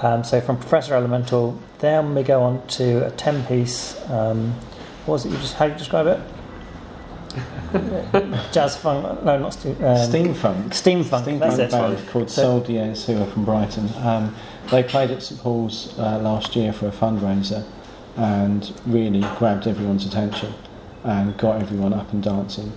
Um, 0.00 0.22
so 0.24 0.40
from 0.40 0.58
Professor 0.58 0.94
Elemental, 0.94 1.58
then 1.78 2.14
we 2.14 2.22
go 2.22 2.42
on 2.42 2.66
to 2.68 3.06
a 3.06 3.10
ten-piece. 3.10 3.98
Um, 4.10 4.52
what 5.06 5.14
was 5.14 5.26
it? 5.26 5.30
You 5.32 5.38
just 5.38 5.54
how 5.54 5.66
do 5.66 5.72
you 5.72 5.78
describe 5.78 6.06
it? 6.06 6.20
Jazz 8.52 8.76
funk? 8.76 9.22
No, 9.24 9.38
not 9.38 9.52
stu- 9.52 9.70
um, 9.70 9.76
Steampunk. 9.76 10.68
Steampunk. 10.70 11.24
Steampunk 11.24 11.38
that's 11.40 11.58
it. 11.58 11.70
band 11.70 12.08
called 12.08 12.30
So- 12.30 12.42
Sol 12.42 12.60
Diaz, 12.60 13.06
who 13.06 13.20
are 13.20 13.26
from 13.26 13.44
Brighton. 13.44 13.88
Um, 13.96 14.34
they 14.70 14.82
played 14.82 15.10
at 15.10 15.22
St 15.22 15.40
Paul's 15.40 15.96
uh, 15.98 16.18
last 16.18 16.56
year 16.56 16.72
for 16.72 16.88
a 16.88 16.90
fundraiser 16.90 17.64
and 18.16 18.72
really 18.86 19.20
grabbed 19.38 19.66
everyone's 19.66 20.06
attention 20.06 20.54
and 21.04 21.36
got 21.36 21.60
everyone 21.62 21.92
up 21.92 22.12
and 22.12 22.22
dancing. 22.22 22.72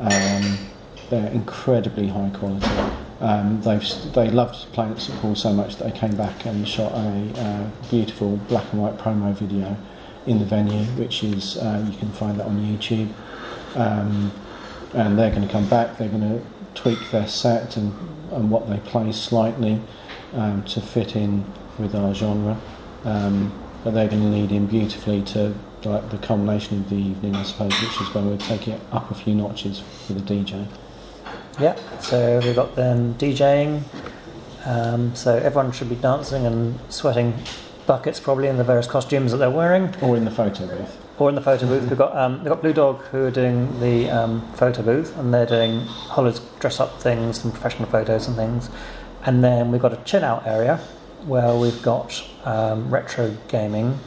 Um, 0.00 0.58
they're 1.10 1.30
incredibly 1.30 2.08
high 2.08 2.30
quality. 2.30 2.66
Um, 3.20 3.60
they've, 3.62 3.84
they 4.12 4.30
loved 4.30 4.72
playing 4.72 4.92
at 4.92 5.00
St 5.00 5.18
Paul's 5.20 5.42
so 5.42 5.52
much 5.52 5.76
that 5.76 5.84
they 5.84 5.98
came 5.98 6.16
back 6.16 6.46
and 6.46 6.66
shot 6.68 6.92
a 6.92 7.32
uh, 7.36 7.70
beautiful 7.90 8.36
black 8.48 8.72
and 8.72 8.82
white 8.82 8.98
promo 8.98 9.32
video 9.32 9.76
in 10.26 10.38
the 10.38 10.44
venue, 10.44 10.84
which 10.96 11.22
is 11.22 11.56
uh, 11.58 11.86
you 11.90 11.96
can 11.98 12.10
find 12.12 12.40
that 12.40 12.46
on 12.46 12.58
YouTube. 12.58 13.12
Um, 13.76 14.32
and 14.94 15.18
they're 15.18 15.30
going 15.30 15.46
to 15.46 15.52
come 15.52 15.68
back. 15.68 15.98
They're 15.98 16.08
going 16.08 16.38
to 16.38 16.44
tweak 16.74 17.10
their 17.10 17.26
set 17.26 17.76
and, 17.76 17.92
and 18.32 18.50
what 18.50 18.68
they 18.68 18.78
play 18.78 19.12
slightly 19.12 19.80
um, 20.32 20.62
to 20.64 20.80
fit 20.80 21.16
in 21.16 21.44
with 21.78 21.94
our 21.94 22.14
genre. 22.14 22.58
Um, 23.04 23.52
but 23.82 23.92
they're 23.92 24.08
going 24.08 24.22
to 24.22 24.28
lead 24.28 24.50
in 24.50 24.66
beautifully 24.66 25.22
to 25.22 25.54
like 25.86 26.10
the 26.10 26.18
culmination 26.18 26.78
of 26.80 26.88
the 26.90 26.96
evening, 26.96 27.34
I 27.36 27.42
suppose, 27.42 27.72
which 27.80 28.00
is 28.00 28.14
where 28.14 28.24
we'll 28.24 28.38
take 28.38 28.68
it 28.68 28.80
up 28.92 29.10
a 29.10 29.14
few 29.14 29.34
notches 29.34 29.80
for 30.06 30.12
the 30.14 30.20
DJ. 30.20 30.66
Yeah, 31.60 31.76
so 32.00 32.40
we've 32.42 32.54
got 32.56 32.74
them 32.74 33.14
DJing. 33.14 33.82
Um, 34.66 35.14
so 35.14 35.36
everyone 35.36 35.72
should 35.72 35.88
be 35.90 35.94
dancing 35.96 36.46
and 36.46 36.78
sweating 36.88 37.34
buckets 37.86 38.18
probably 38.18 38.48
in 38.48 38.56
the 38.56 38.64
various 38.64 38.86
costumes 38.86 39.30
that 39.32 39.38
they're 39.38 39.50
wearing, 39.50 39.94
Or 40.02 40.16
in 40.16 40.24
the 40.24 40.30
photo 40.30 40.66
booth. 40.66 40.98
or 41.18 41.28
in 41.28 41.34
the 41.34 41.42
photo 41.42 41.66
booth. 41.66 41.88
We've 41.88 41.98
got 41.98 42.16
um, 42.16 42.38
we've 42.38 42.48
got 42.48 42.62
Blue 42.62 42.72
Dog 42.72 43.02
who 43.04 43.24
are 43.26 43.30
doing 43.30 43.78
the 43.80 44.08
um, 44.10 44.50
photo 44.54 44.82
booth, 44.82 45.16
and 45.18 45.32
they're 45.34 45.46
doing 45.46 45.80
Holland's 45.80 46.40
dress 46.60 46.80
up 46.80 47.00
things 47.00 47.44
and 47.44 47.52
professional 47.52 47.88
photos 47.88 48.26
and 48.26 48.36
things. 48.36 48.70
And 49.26 49.44
then 49.44 49.70
we've 49.70 49.82
got 49.82 49.92
a 49.92 50.02
chill 50.04 50.24
out 50.24 50.46
area 50.46 50.78
where 51.26 51.54
we've 51.54 51.80
got 51.82 52.22
um, 52.44 52.90
retro 52.90 53.36
gaming. 53.48 53.98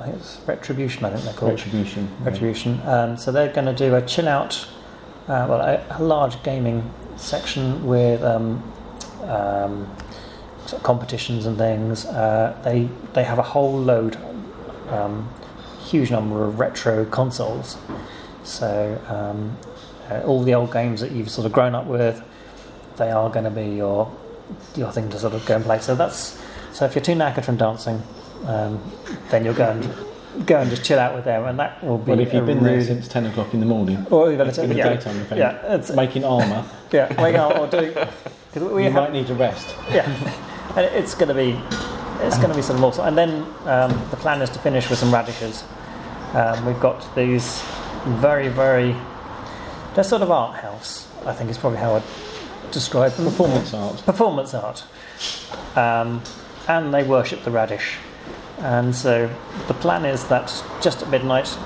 I 0.00 0.04
think 0.04 0.16
it's 0.16 0.38
Retribution. 0.46 1.04
I 1.04 1.10
think 1.10 1.24
they're 1.24 1.34
called. 1.34 1.52
Retribution. 1.52 2.08
Retribution. 2.22 2.80
Um, 2.84 3.16
so 3.16 3.32
they're 3.32 3.52
going 3.52 3.66
to 3.66 3.74
do 3.74 3.94
a 3.94 4.02
chill 4.02 4.28
out, 4.28 4.66
uh, 5.28 5.46
well, 5.48 5.60
a, 5.60 5.84
a 5.98 6.02
large 6.02 6.42
gaming 6.42 6.92
section 7.16 7.86
with 7.86 8.22
um, 8.22 8.62
um, 9.22 9.96
sort 10.66 10.74
of 10.74 10.82
competitions 10.82 11.46
and 11.46 11.56
things. 11.56 12.04
Uh, 12.04 12.58
they 12.64 12.88
they 13.14 13.24
have 13.24 13.38
a 13.38 13.42
whole 13.42 13.78
load, 13.78 14.16
um, 14.90 15.28
huge 15.80 16.10
number 16.10 16.44
of 16.44 16.58
retro 16.58 17.04
consoles. 17.06 17.76
So 18.44 19.00
um, 19.08 19.56
uh, 20.10 20.20
all 20.26 20.42
the 20.42 20.54
old 20.54 20.72
games 20.72 21.00
that 21.00 21.12
you've 21.12 21.30
sort 21.30 21.46
of 21.46 21.52
grown 21.52 21.74
up 21.74 21.86
with, 21.86 22.22
they 22.96 23.10
are 23.10 23.30
going 23.30 23.44
to 23.44 23.50
be 23.50 23.76
your 23.76 24.14
your 24.76 24.92
thing 24.92 25.08
to 25.10 25.18
sort 25.18 25.34
of 25.34 25.44
go 25.46 25.56
and 25.56 25.64
play. 25.64 25.78
So 25.78 25.94
that's 25.94 26.40
so 26.72 26.84
if 26.84 26.94
you're 26.94 27.02
too 27.02 27.14
knackered 27.14 27.44
from 27.44 27.56
dancing, 27.56 28.02
um, 28.44 28.80
then 29.30 29.44
you'll 29.44 29.54
go 29.54 29.70
and 29.70 30.46
go 30.46 30.60
and 30.60 30.68
just 30.68 30.84
chill 30.84 30.98
out 30.98 31.14
with 31.14 31.24
them, 31.24 31.44
and 31.44 31.58
that 31.58 31.82
will 31.82 31.98
be. 31.98 32.10
Well, 32.10 32.20
if 32.20 32.34
you've 32.34 32.46
been 32.46 32.62
there 32.62 32.82
since 32.82 33.08
10 33.08 33.26
o'clock 33.26 33.54
in 33.54 33.60
the 33.60 33.66
morning, 33.66 34.06
or 34.10 34.32
even 34.32 34.48
the 34.48 34.74
yeah, 34.74 34.88
daytime 34.94 35.16
event, 35.16 35.38
yeah, 35.38 35.74
it's, 35.74 35.90
making 35.92 36.24
armour, 36.24 36.64
yeah, 36.92 37.22
wake 37.22 37.36
up 37.36 37.56
or 37.58 37.66
do 37.66 37.88
because 37.88 38.62
we 38.72 38.84
you 38.84 38.90
have, 38.90 38.94
might 38.94 39.12
need 39.12 39.30
a 39.30 39.34
rest. 39.34 39.74
yeah, 39.90 40.04
and 40.76 40.84
it's 40.94 41.14
going 41.14 41.28
to 41.28 41.34
be 41.34 41.58
it's 42.24 42.36
going 42.36 42.50
to 42.50 42.56
be 42.56 42.62
some 42.62 42.80
more. 42.80 42.92
And 43.00 43.16
then 43.16 43.42
um, 43.64 43.90
the 44.10 44.16
plan 44.16 44.42
is 44.42 44.50
to 44.50 44.58
finish 44.58 44.90
with 44.90 44.98
some 44.98 45.12
radishes. 45.12 45.64
Um, 46.34 46.66
we've 46.66 46.80
got 46.80 47.14
these 47.14 47.62
very 48.20 48.48
very 48.48 48.94
they're 49.94 50.04
sort 50.04 50.22
of 50.22 50.30
art 50.30 50.56
house. 50.60 51.08
I 51.24 51.32
think 51.32 51.50
is 51.50 51.58
probably 51.58 51.78
how 51.78 51.96
I'd 51.96 52.02
describe 52.70 53.12
them. 53.12 53.24
Performance 53.24 53.72
art. 53.74 54.02
performance 54.04 54.54
art, 54.54 54.84
um, 55.76 56.22
and 56.68 56.92
they 56.92 57.02
worship 57.02 57.42
the 57.44 57.50
radish. 57.50 57.96
And 58.58 58.94
so 58.94 59.30
the 59.68 59.74
plan 59.74 60.04
is 60.04 60.26
that 60.28 60.46
just 60.82 61.02
at 61.02 61.10
midnight, 61.10 61.56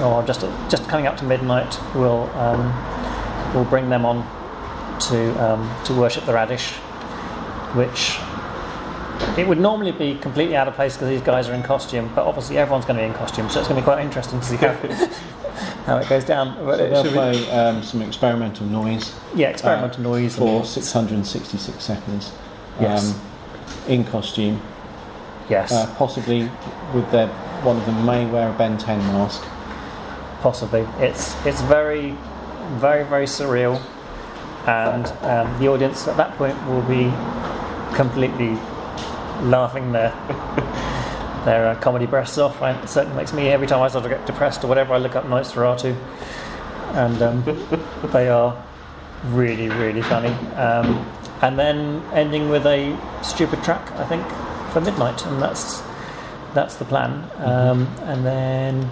or 0.00 0.22
just 0.26 0.42
at, 0.42 0.70
just 0.70 0.88
coming 0.88 1.06
up 1.06 1.16
to 1.18 1.24
midnight, 1.24 1.78
we'll 1.94 2.30
um, 2.36 3.54
we'll 3.54 3.64
bring 3.64 3.88
them 3.88 4.04
on 4.04 4.22
to 5.08 5.44
um, 5.44 5.84
to 5.84 5.94
worship 5.94 6.24
the 6.26 6.34
radish, 6.34 6.72
which 7.74 8.18
it 9.38 9.48
would 9.48 9.58
normally 9.58 9.92
be 9.92 10.14
completely 10.16 10.56
out 10.56 10.68
of 10.68 10.74
place 10.74 10.94
because 10.94 11.08
these 11.08 11.22
guys 11.22 11.48
are 11.48 11.54
in 11.54 11.62
costume, 11.62 12.12
but 12.14 12.26
obviously 12.26 12.58
everyone's 12.58 12.84
going 12.84 12.96
to 12.96 13.02
be 13.02 13.06
in 13.06 13.14
costume, 13.14 13.48
so 13.48 13.60
it's 13.60 13.68
going 13.68 13.80
to 13.80 13.82
be 13.82 13.84
quite 13.84 14.04
interesting 14.04 14.40
to 14.40 14.46
see 14.46 14.56
how, 14.56 14.72
how 15.86 15.96
it 15.98 16.08
goes 16.08 16.24
down. 16.24 16.54
So 16.56 16.76
they'll 16.76 17.12
play 17.12 17.50
um, 17.50 17.82
some 17.82 18.02
experimental 18.02 18.66
noise 18.66 19.14
yeah, 19.34 19.48
experimental 19.48 20.02
noise 20.02 20.36
for 20.36 20.64
666 20.64 21.82
seconds. 21.82 22.32
Yes. 22.80 23.12
Um, 23.12 23.20
in 23.88 24.04
costume, 24.04 24.60
yes. 25.48 25.72
uh, 25.72 25.92
possibly 25.96 26.50
with 26.94 27.10
their 27.10 27.28
one 27.62 27.76
of 27.76 27.86
them 27.86 28.04
may 28.04 28.26
wear 28.26 28.50
a 28.50 28.52
Ben 28.52 28.76
10 28.76 28.98
mask. 28.98 29.42
Possibly. 30.40 30.80
It's 30.98 31.34
it's 31.46 31.60
very, 31.62 32.16
very, 32.72 33.04
very 33.04 33.26
surreal, 33.26 33.80
and 34.66 35.06
um, 35.22 35.58
the 35.60 35.68
audience 35.68 36.08
at 36.08 36.16
that 36.16 36.36
point 36.36 36.56
will 36.66 36.82
be 36.82 37.04
completely 37.94 38.58
laughing 39.42 39.92
their 39.92 40.10
their 41.44 41.68
uh, 41.68 41.74
comedy 41.76 42.06
breasts 42.06 42.38
off. 42.38 42.60
It 42.60 42.88
certainly 42.88 43.16
makes 43.16 43.32
me 43.32 43.48
every 43.48 43.68
time 43.68 43.82
I 43.82 43.88
sort 43.88 44.04
of 44.04 44.10
get 44.10 44.26
depressed 44.26 44.64
or 44.64 44.66
whatever. 44.66 44.94
I 44.94 44.98
look 44.98 45.14
up 45.14 45.24
Nosferatu, 45.26 45.96
and 46.94 47.22
um, 47.22 47.44
they 48.12 48.28
are 48.28 48.60
really, 49.26 49.68
really 49.68 50.02
funny. 50.02 50.32
Um, 50.56 51.06
and 51.42 51.58
then 51.58 52.02
ending 52.12 52.48
with 52.48 52.66
a 52.66 52.96
stupid 53.22 53.62
track, 53.62 53.90
I 53.92 54.04
think, 54.04 54.24
for 54.72 54.80
midnight, 54.80 55.24
and 55.26 55.40
that's 55.40 55.82
that's 56.54 56.76
the 56.76 56.84
plan. 56.84 57.30
Um, 57.38 57.86
and 58.02 58.24
then 58.24 58.82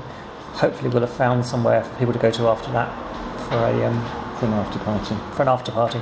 hopefully 0.53 0.91
we'll 0.91 1.01
have 1.01 1.13
found 1.13 1.45
somewhere 1.45 1.85
for 1.85 1.99
people 1.99 2.13
to 2.13 2.19
go 2.19 2.31
to 2.31 2.49
after 2.49 2.71
that 2.73 2.91
for 3.49 3.57
a 3.57 3.87
um, 3.87 4.01
For 4.39 4.47
an 4.47 4.53
after 4.55 4.79
party. 4.81 5.15
for 5.35 5.43
an 5.43 5.49
after 5.49 5.73
party. 5.73 6.01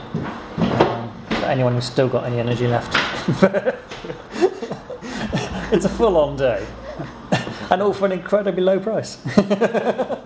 Um, 0.59 1.13
for 1.31 1.47
anyone 1.47 1.75
who's 1.75 1.87
still 1.87 2.09
got 2.09 2.25
any 2.25 2.39
energy 2.39 2.67
left. 2.67 2.95
it's 5.73 5.85
a 5.85 5.89
full 5.89 6.17
on 6.17 6.37
day. 6.37 6.67
and 7.71 7.83
all 7.83 7.93
for 7.93 8.07
an 8.07 8.13
incredibly 8.13 8.63
low 8.63 8.81
price. 8.81 9.19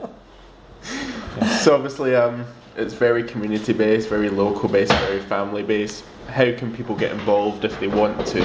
So 1.62 1.76
obviously, 1.76 2.16
um, 2.16 2.44
it's 2.76 2.92
very 2.92 3.22
community 3.22 3.72
based, 3.72 4.08
very 4.08 4.28
local 4.28 4.68
based, 4.68 4.92
very 4.92 5.20
family 5.20 5.62
based. 5.62 6.04
How 6.28 6.50
can 6.52 6.74
people 6.74 6.96
get 6.96 7.12
involved 7.12 7.64
if 7.64 7.78
they 7.78 7.86
want 7.86 8.26
to? 8.28 8.42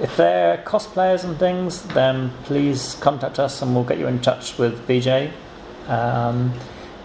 If 0.00 0.16
they're 0.16 0.58
cosplayers 0.58 1.24
and 1.24 1.38
things, 1.38 1.82
then 1.82 2.30
please 2.44 2.96
contact 3.00 3.38
us 3.38 3.60
and 3.62 3.74
we'll 3.74 3.84
get 3.84 3.98
you 3.98 4.06
in 4.06 4.20
touch 4.20 4.56
with 4.58 4.86
BJ. 4.86 5.32
Um, 5.88 6.52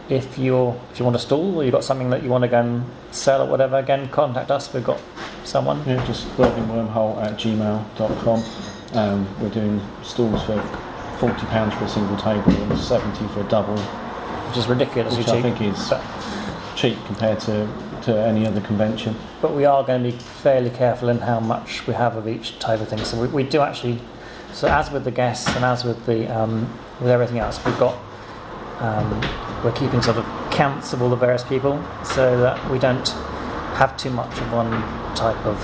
if 0.09 0.37
you're 0.37 0.79
if 0.91 0.99
you 0.99 1.05
want 1.05 1.15
a 1.15 1.19
stall 1.19 1.57
or 1.57 1.63
you've 1.63 1.71
got 1.71 1.83
something 1.83 2.09
that 2.09 2.23
you 2.23 2.29
want 2.29 2.43
to 2.43 2.47
go 2.47 2.59
and 2.59 2.85
sell 3.11 3.41
or 3.41 3.49
whatever, 3.49 3.77
again 3.77 4.09
contact 4.09 4.51
us. 4.51 4.71
We've 4.73 4.83
got 4.83 4.99
someone. 5.43 5.81
Yeah, 5.87 6.05
just 6.05 6.27
worthingwormhole 6.37 7.21
at 7.23 7.39
gmail.com. 7.39 8.43
Um, 8.93 9.41
we're 9.41 9.49
doing 9.49 9.81
stalls 10.03 10.43
for 10.43 10.57
£40 11.17 11.77
for 11.77 11.85
a 11.85 11.89
single 11.89 12.17
table 12.17 12.51
and 12.51 12.77
70 12.77 13.27
for 13.29 13.41
a 13.41 13.43
double, 13.49 13.77
which 13.77 14.57
is 14.57 14.67
ridiculous. 14.67 15.17
which 15.17 15.25
cheap. 15.27 15.35
I 15.35 15.41
think 15.41 15.61
is 15.61 15.93
cheap 16.75 16.97
compared 17.05 17.39
to, 17.41 17.65
to 18.03 18.17
any 18.17 18.45
other 18.45 18.61
convention. 18.61 19.15
but 19.41 19.55
we 19.55 19.65
are 19.65 19.83
going 19.83 20.03
to 20.03 20.11
be 20.11 20.17
fairly 20.17 20.69
careful 20.69 21.09
in 21.09 21.17
how 21.19 21.39
much 21.39 21.85
we 21.87 21.93
have 21.93 22.15
of 22.15 22.27
each 22.27 22.59
type 22.59 22.79
of 22.81 22.87
thing. 22.87 22.99
So 22.99 23.19
we, 23.21 23.27
we 23.27 23.43
do 23.43 23.61
actually. 23.61 23.99
So 24.53 24.67
as 24.67 24.91
with 24.91 25.03
the 25.03 25.11
guests 25.11 25.47
and 25.55 25.65
as 25.65 25.83
with 25.83 26.05
the 26.05 26.27
um, 26.27 26.69
with 26.99 27.09
everything 27.09 27.39
else, 27.39 27.63
we've 27.65 27.79
got 27.79 27.97
um, 28.79 29.21
we're 29.63 29.71
keeping 29.71 30.01
sort 30.01 30.17
of 30.17 30.25
counts 30.51 30.93
of 30.93 31.01
all 31.01 31.09
the 31.09 31.15
various 31.15 31.43
people 31.43 31.83
so 32.03 32.39
that 32.41 32.69
we 32.69 32.77
don't 32.77 33.07
have 33.79 33.97
too 33.97 34.11
much 34.11 34.37
of 34.39 34.51
one 34.53 34.69
type 35.15 35.43
of 35.45 35.57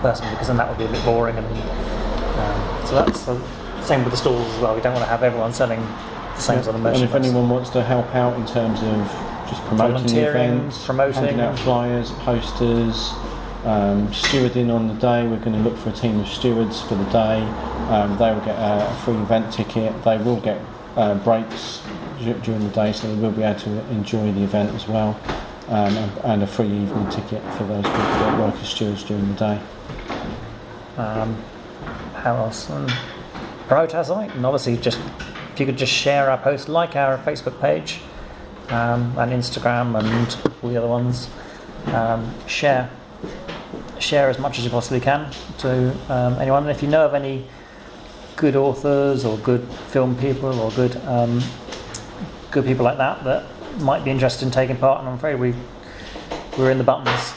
person 0.00 0.28
because 0.30 0.46
then 0.46 0.56
that 0.56 0.68
would 0.68 0.78
be 0.78 0.84
a 0.84 0.88
bit 0.88 1.04
boring 1.04 1.36
and 1.36 1.46
um, 1.46 2.86
so 2.86 2.94
that's 2.94 3.24
the 3.24 3.40
same 3.82 4.04
with 4.04 4.12
the 4.12 4.16
stalls 4.16 4.46
as 4.54 4.60
well. 4.60 4.74
We 4.74 4.80
don't 4.82 4.92
want 4.92 5.04
to 5.04 5.08
have 5.10 5.22
everyone 5.22 5.52
selling 5.52 5.80
the 5.80 6.40
same 6.40 6.62
sort 6.62 6.76
of 6.76 6.82
merchandise. 6.82 7.02
and 7.14 7.24
if 7.24 7.32
anyone 7.32 7.48
wants 7.48 7.70
to 7.70 7.82
help 7.82 8.14
out 8.14 8.36
in 8.36 8.46
terms 8.46 8.82
of 8.82 9.25
just 9.48 9.62
promoting 9.64 10.06
the 10.06 10.28
events, 10.28 10.84
promoting. 10.84 11.14
handing 11.14 11.40
out 11.40 11.58
flyers, 11.58 12.10
posters, 12.12 13.12
um, 13.66 14.06
stewarding 14.08 14.72
on 14.72 14.86
the 14.86 14.94
day, 14.94 15.26
we're 15.26 15.38
going 15.38 15.52
to 15.52 15.68
look 15.68 15.76
for 15.76 15.90
a 15.90 15.92
team 15.92 16.20
of 16.20 16.28
stewards 16.28 16.82
for 16.82 16.94
the 16.94 17.04
day. 17.10 17.42
Um, 17.90 18.16
they 18.16 18.32
will 18.32 18.44
get 18.44 18.56
a, 18.56 18.88
a 18.88 18.94
free 19.04 19.16
event 19.16 19.52
ticket. 19.52 20.04
They 20.04 20.18
will 20.18 20.40
get 20.40 20.60
uh, 20.94 21.16
breaks 21.16 21.82
du- 22.20 22.34
during 22.40 22.62
the 22.62 22.72
day, 22.72 22.92
so 22.92 23.12
they 23.12 23.20
will 23.20 23.32
be 23.32 23.42
able 23.42 23.58
to 23.60 23.70
enjoy 23.90 24.30
the 24.32 24.44
event 24.44 24.72
as 24.74 24.86
well. 24.86 25.18
Um, 25.68 25.96
and, 25.96 26.18
and 26.18 26.42
a 26.44 26.46
free 26.46 26.66
evening 26.66 27.10
ticket 27.10 27.42
for 27.54 27.64
those 27.64 27.82
people 27.82 27.98
that 27.98 28.38
work 28.38 28.54
as 28.54 28.68
stewards 28.68 29.02
during 29.02 29.26
the 29.26 29.34
day. 29.34 29.60
Um, 30.96 31.36
how 32.14 32.36
else? 32.36 32.70
Um, 32.70 32.86
promote 33.66 33.96
our 33.96 34.04
site, 34.04 34.32
and 34.34 34.46
obviously, 34.46 34.76
just 34.76 35.00
if 35.52 35.58
you 35.58 35.66
could 35.66 35.76
just 35.76 35.92
share 35.92 36.30
our 36.30 36.38
post, 36.38 36.68
like 36.68 36.94
our 36.94 37.18
Facebook 37.18 37.60
page, 37.60 37.98
um, 38.70 39.16
and 39.18 39.32
Instagram, 39.32 39.98
and 39.98 40.52
all 40.62 40.70
the 40.70 40.76
other 40.76 40.88
ones. 40.88 41.28
Um, 41.86 42.32
share, 42.46 42.90
share 43.98 44.28
as 44.28 44.38
much 44.38 44.58
as 44.58 44.64
you 44.64 44.70
possibly 44.70 45.00
can 45.00 45.30
to 45.58 45.90
um, 46.12 46.34
anyone. 46.40 46.62
And 46.64 46.70
if 46.70 46.82
you 46.82 46.88
know 46.88 47.04
of 47.06 47.14
any 47.14 47.46
good 48.36 48.56
authors 48.56 49.24
or 49.24 49.38
good 49.38 49.62
film 49.88 50.16
people 50.16 50.60
or 50.60 50.70
good 50.72 50.94
um, 51.06 51.42
good 52.50 52.64
people 52.66 52.84
like 52.84 52.98
that 52.98 53.24
that 53.24 53.44
might 53.80 54.04
be 54.04 54.10
interested 54.10 54.44
in 54.44 54.50
taking 54.50 54.76
part, 54.76 55.00
and 55.00 55.08
I'm 55.08 55.14
afraid 55.14 55.36
we 55.36 55.54
we're 56.58 56.70
in 56.70 56.78
the 56.78 56.84
buttons. 56.84 57.34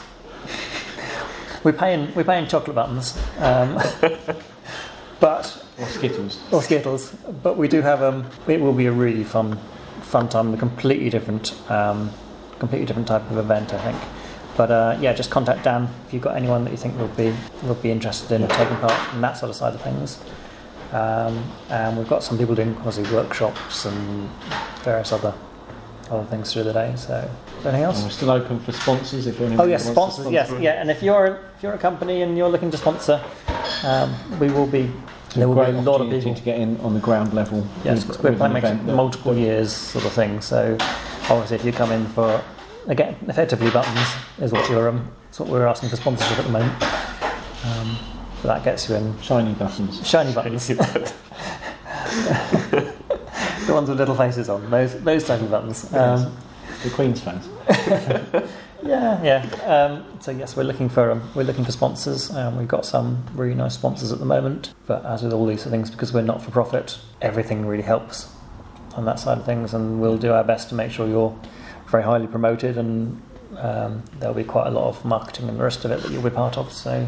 We're 1.62 1.74
paying 1.74 2.14
we're 2.14 2.24
paying 2.24 2.46
chocolate 2.48 2.74
buttons, 2.74 3.18
um, 3.38 3.74
but 5.20 5.62
Or 5.78 5.86
Skittles. 5.86 6.40
or 6.50 6.62
Skittles. 6.62 7.12
But 7.42 7.58
we 7.58 7.68
do 7.68 7.82
have 7.82 8.02
um, 8.02 8.24
it 8.48 8.60
will 8.62 8.72
be 8.72 8.86
a 8.86 8.92
really 8.92 9.24
fun 9.24 9.58
fun 10.10 10.28
time, 10.28 10.52
a 10.52 10.56
completely 10.56 11.08
different 11.08 11.54
um, 11.70 12.10
completely 12.58 12.86
different 12.86 13.08
type 13.08 13.28
of 13.30 13.38
event, 13.38 13.72
I 13.72 13.78
think. 13.78 14.02
But 14.56 14.70
uh, 14.70 14.98
yeah, 15.00 15.12
just 15.12 15.30
contact 15.30 15.64
Dan 15.64 15.88
if 16.06 16.12
you've 16.12 16.22
got 16.22 16.36
anyone 16.36 16.64
that 16.64 16.70
you 16.70 16.76
think 16.76 16.98
would 16.98 17.16
be 17.16 17.34
would 17.62 17.82
be 17.82 17.90
interested 17.90 18.40
in 18.40 18.46
taking 18.48 18.76
part 18.76 19.14
in 19.14 19.20
that 19.20 19.36
sort 19.38 19.50
of 19.50 19.56
side 19.56 19.74
of 19.74 19.80
things. 19.80 20.20
Um, 20.92 21.44
and 21.68 21.96
we've 21.96 22.08
got 22.08 22.22
some 22.24 22.36
people 22.36 22.54
doing 22.56 22.76
obviously 22.78 23.04
workshops 23.14 23.84
and 23.84 24.28
various 24.82 25.12
other 25.12 25.32
other 26.10 26.24
things 26.24 26.52
through 26.52 26.64
the 26.64 26.72
day. 26.72 26.92
So 26.96 27.30
anything 27.64 27.82
else? 27.84 27.98
And 27.98 28.06
we're 28.06 28.10
still 28.10 28.30
open 28.30 28.58
for 28.58 28.72
sponsors 28.72 29.26
if 29.26 29.40
anyone 29.40 29.60
Oh 29.60 29.68
yes, 29.68 29.88
sponsors. 29.88 30.30
Yes, 30.30 30.52
yeah. 30.60 30.80
And 30.80 30.90
if 30.90 31.02
you're 31.02 31.38
if 31.56 31.62
you're 31.62 31.74
a 31.74 31.78
company 31.78 32.22
and 32.22 32.36
you're 32.36 32.48
looking 32.48 32.70
to 32.72 32.76
sponsor, 32.76 33.22
um, 33.84 34.14
we 34.38 34.50
will 34.50 34.66
be. 34.66 34.90
There 35.36 35.48
will 35.48 35.54
be 35.64 35.70
a 35.70 35.80
lot 35.80 36.00
of 36.00 36.10
people. 36.10 36.34
to 36.34 36.42
get 36.42 36.58
in 36.58 36.76
on 36.80 36.94
the 36.94 37.00
ground 37.00 37.32
level. 37.34 37.64
Yes, 37.84 38.04
with- 38.06 38.22
we're 38.22 38.32
planning 38.32 38.56
event 38.58 38.86
that- 38.86 38.94
multiple 38.94 39.34
years 39.36 39.72
sort 39.72 40.04
of 40.04 40.12
thing. 40.12 40.40
So 40.40 40.76
obviously, 41.28 41.56
if 41.56 41.64
you 41.64 41.72
come 41.72 41.92
in 41.92 42.06
for 42.08 42.42
again, 42.88 43.14
effectively 43.28 43.70
buttons 43.70 44.06
is 44.40 44.52
what 44.52 44.68
you're 44.68 44.88
um, 44.88 45.08
what 45.38 45.48
we're 45.48 45.66
asking 45.66 45.88
for 45.90 45.96
sponsorship 45.96 46.38
at 46.38 46.44
the 46.46 46.50
moment. 46.52 46.72
Um, 46.82 47.96
so 48.42 48.48
that 48.48 48.64
gets 48.64 48.88
you 48.88 48.96
in 48.96 49.14
Shiny 49.20 49.52
buttons. 49.54 50.06
shiny 50.06 50.32
buttons, 50.32 50.66
the 50.66 50.74
ones 53.68 53.88
with 53.88 53.98
little 53.98 54.14
faces 54.16 54.48
on 54.48 54.68
those 54.70 54.94
those 55.02 55.24
type 55.24 55.40
of 55.40 55.50
buttons. 55.50 55.92
Um, 55.94 56.34
The 56.82 56.90
Queen's 56.90 57.20
fans. 57.20 57.46
Yeah, 58.82 59.22
yeah. 59.22 59.46
Um, 59.66 60.20
so 60.20 60.30
yes, 60.30 60.56
we're 60.56 60.62
looking 60.64 60.88
for 60.88 61.10
um, 61.10 61.22
we're 61.34 61.42
looking 61.44 61.64
for 61.64 61.72
sponsors. 61.72 62.30
Um, 62.30 62.56
we've 62.56 62.68
got 62.68 62.86
some 62.86 63.24
really 63.34 63.54
nice 63.54 63.74
sponsors 63.74 64.12
at 64.12 64.18
the 64.18 64.24
moment. 64.24 64.72
But 64.86 65.04
as 65.04 65.22
with 65.22 65.32
all 65.32 65.46
these 65.46 65.64
things, 65.64 65.90
because 65.90 66.12
we're 66.12 66.22
not 66.22 66.42
for 66.42 66.50
profit, 66.50 66.98
everything 67.20 67.66
really 67.66 67.82
helps 67.82 68.32
on 68.96 69.04
that 69.04 69.18
side 69.20 69.38
of 69.38 69.44
things, 69.44 69.74
and 69.74 70.00
we'll 70.00 70.18
do 70.18 70.32
our 70.32 70.44
best 70.44 70.68
to 70.70 70.74
make 70.74 70.90
sure 70.90 71.06
you're 71.08 71.38
very 71.88 72.02
highly 72.02 72.26
promoted, 72.26 72.78
and 72.78 73.20
um, 73.58 74.02
there'll 74.18 74.34
be 74.34 74.44
quite 74.44 74.66
a 74.66 74.70
lot 74.70 74.88
of 74.88 75.04
marketing 75.04 75.48
and 75.48 75.58
the 75.58 75.62
rest 75.62 75.84
of 75.84 75.90
it 75.90 76.00
that 76.02 76.10
you'll 76.10 76.22
be 76.22 76.30
part 76.30 76.56
of. 76.56 76.72
So 76.72 77.06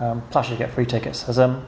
um, 0.00 0.22
plus 0.30 0.50
you 0.50 0.56
get 0.56 0.70
free 0.72 0.86
tickets. 0.86 1.22
There's 1.22 1.38
um 1.38 1.66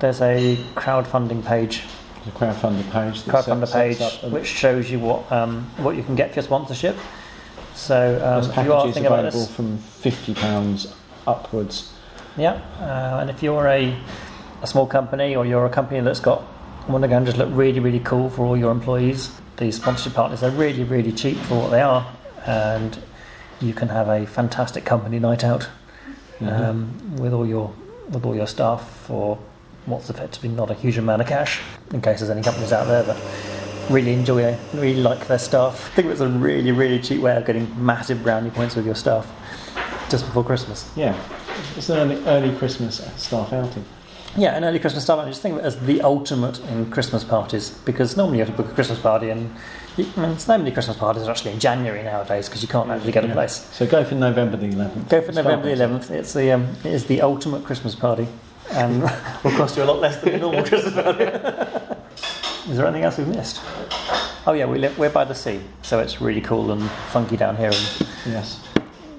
there's 0.00 0.22
a 0.22 0.56
crowdfunding 0.74 1.44
page, 1.44 1.82
The 2.24 2.30
crowdfunder 2.30 2.90
page. 2.90 3.22
that 3.24 3.34
crowdfunder 3.44 3.70
page, 3.70 3.98
sets 3.98 4.16
up 4.16 4.22
a- 4.24 4.28
which 4.30 4.46
shows 4.46 4.90
you 4.90 4.98
what 4.98 5.30
um, 5.30 5.64
what 5.76 5.96
you 5.96 6.02
can 6.02 6.14
get 6.16 6.30
for 6.30 6.36
your 6.36 6.44
sponsorship. 6.44 6.96
So 7.74 8.14
um, 8.16 8.42
There's 8.42 8.48
if 8.48 8.64
you 8.64 8.72
are 8.72 8.84
thinking 8.84 9.06
about 9.06 9.32
this, 9.32 9.50
from 9.54 9.78
fifty 9.78 10.34
pounds 10.34 10.94
upwards. 11.26 11.92
Yeah, 12.36 12.60
uh, 12.80 13.20
and 13.20 13.30
if 13.30 13.42
you're 13.42 13.66
a, 13.66 13.96
a 14.62 14.66
small 14.66 14.86
company 14.86 15.34
or 15.34 15.44
you're 15.44 15.66
a 15.66 15.70
company 15.70 16.00
that's 16.00 16.20
got 16.20 16.42
want 16.88 17.02
to 17.02 17.08
go 17.08 17.16
and 17.16 17.26
just 17.26 17.38
look 17.38 17.48
really 17.52 17.78
really 17.78 18.00
cool 18.00 18.30
for 18.30 18.44
all 18.44 18.56
your 18.56 18.72
employees, 18.72 19.30
these 19.58 19.76
sponsorship 19.76 20.14
partners 20.14 20.42
are 20.42 20.50
really 20.50 20.84
really 20.84 21.12
cheap 21.12 21.36
for 21.38 21.56
what 21.62 21.70
they 21.70 21.80
are, 21.80 22.06
and 22.46 23.02
you 23.60 23.72
can 23.74 23.88
have 23.88 24.08
a 24.08 24.26
fantastic 24.26 24.84
company 24.84 25.18
night 25.18 25.44
out 25.44 25.68
um, 26.40 27.16
with 27.16 27.32
all 27.32 27.46
your 27.46 27.72
with 28.08 28.24
all 28.24 28.34
your 28.34 28.46
staff 28.46 28.88
for 29.06 29.38
what's 29.86 30.10
effectively 30.10 30.48
not 30.48 30.70
a 30.70 30.74
huge 30.74 30.98
amount 30.98 31.22
of 31.22 31.28
cash. 31.28 31.60
In 31.92 32.00
case 32.00 32.20
there's 32.20 32.30
any 32.30 32.42
companies 32.42 32.72
out 32.72 32.86
there 32.86 33.02
that 33.02 33.16
really 33.90 34.12
enjoy 34.14 34.42
it, 34.42 34.58
really 34.74 35.00
like 35.02 35.26
their 35.26 35.38
staff. 35.38 35.90
I 35.92 35.94
think 35.96 36.08
it's 36.08 36.20
a 36.20 36.28
really 36.28 36.72
really 36.72 37.00
cheap 37.00 37.20
way 37.20 37.36
of 37.36 37.44
getting 37.44 37.68
massive 37.84 38.22
brownie 38.22 38.50
points 38.50 38.76
with 38.76 38.86
your 38.86 38.94
staff 38.94 39.26
just 40.08 40.24
before 40.24 40.44
Christmas. 40.44 40.90
Yeah, 40.96 41.14
it's 41.76 41.88
an 41.90 41.98
early, 41.98 42.24
early 42.26 42.56
Christmas 42.56 43.02
staff 43.16 43.52
outing. 43.52 43.84
Yeah, 44.36 44.56
an 44.56 44.62
early 44.62 44.78
Christmas 44.78 45.02
staff 45.04 45.18
I 45.18 45.28
just 45.28 45.42
think 45.42 45.54
of 45.56 45.60
it 45.60 45.64
as 45.64 45.78
the 45.80 46.00
ultimate 46.02 46.60
in 46.68 46.88
Christmas 46.90 47.24
parties 47.24 47.70
because 47.70 48.16
normally 48.16 48.38
you 48.38 48.44
have 48.44 48.54
to 48.56 48.62
book 48.62 48.70
a 48.70 48.74
Christmas 48.74 49.00
party, 49.00 49.28
and 49.30 49.50
you, 49.96 50.06
I 50.16 50.20
mean, 50.28 50.38
so 50.38 50.56
many 50.56 50.70
Christmas 50.70 50.96
parties 50.96 51.24
are 51.24 51.30
actually 51.32 51.50
in 51.52 51.58
January 51.58 52.02
nowadays 52.04 52.48
because 52.48 52.62
you 52.62 52.68
can't 52.68 52.88
actually 52.90 53.10
get 53.10 53.24
a 53.24 53.26
Yeah. 53.28 53.32
place. 53.34 53.68
So 53.72 53.86
go 53.86 54.04
for 54.04 54.14
November 54.14 54.56
the 54.56 54.68
11th. 54.68 55.08
Go 55.08 55.20
for 55.20 55.32
Start 55.32 55.46
November 55.46 55.74
the 55.74 55.82
11th. 55.84 56.10
It's 56.12 56.32
the 56.32 56.52
um, 56.52 56.68
it 56.84 56.92
is 56.92 57.06
the 57.06 57.22
ultimate 57.22 57.64
Christmas 57.64 57.96
party, 57.96 58.28
and 58.72 59.02
will 59.44 59.50
cost 59.56 59.76
you 59.76 59.82
a 59.82 59.84
lot 59.84 59.98
less 59.98 60.20
than 60.22 60.34
a 60.34 60.38
normal 60.38 60.62
Christmas 60.66 60.94
party. 60.94 61.79
Is 62.70 62.76
there 62.76 62.86
anything 62.86 63.04
else 63.04 63.18
we've 63.18 63.28
missed? 63.28 63.60
Oh 64.46 64.52
yeah, 64.54 64.64
we 64.66 64.78
live, 64.78 64.98
we're 64.98 65.10
by 65.10 65.24
the 65.24 65.34
sea, 65.34 65.60
so 65.82 65.98
it's 65.98 66.20
really 66.20 66.40
cool 66.40 66.70
and 66.72 66.82
funky 67.12 67.36
down 67.36 67.56
here. 67.56 67.70
And 67.72 68.06
Yes. 68.26 68.60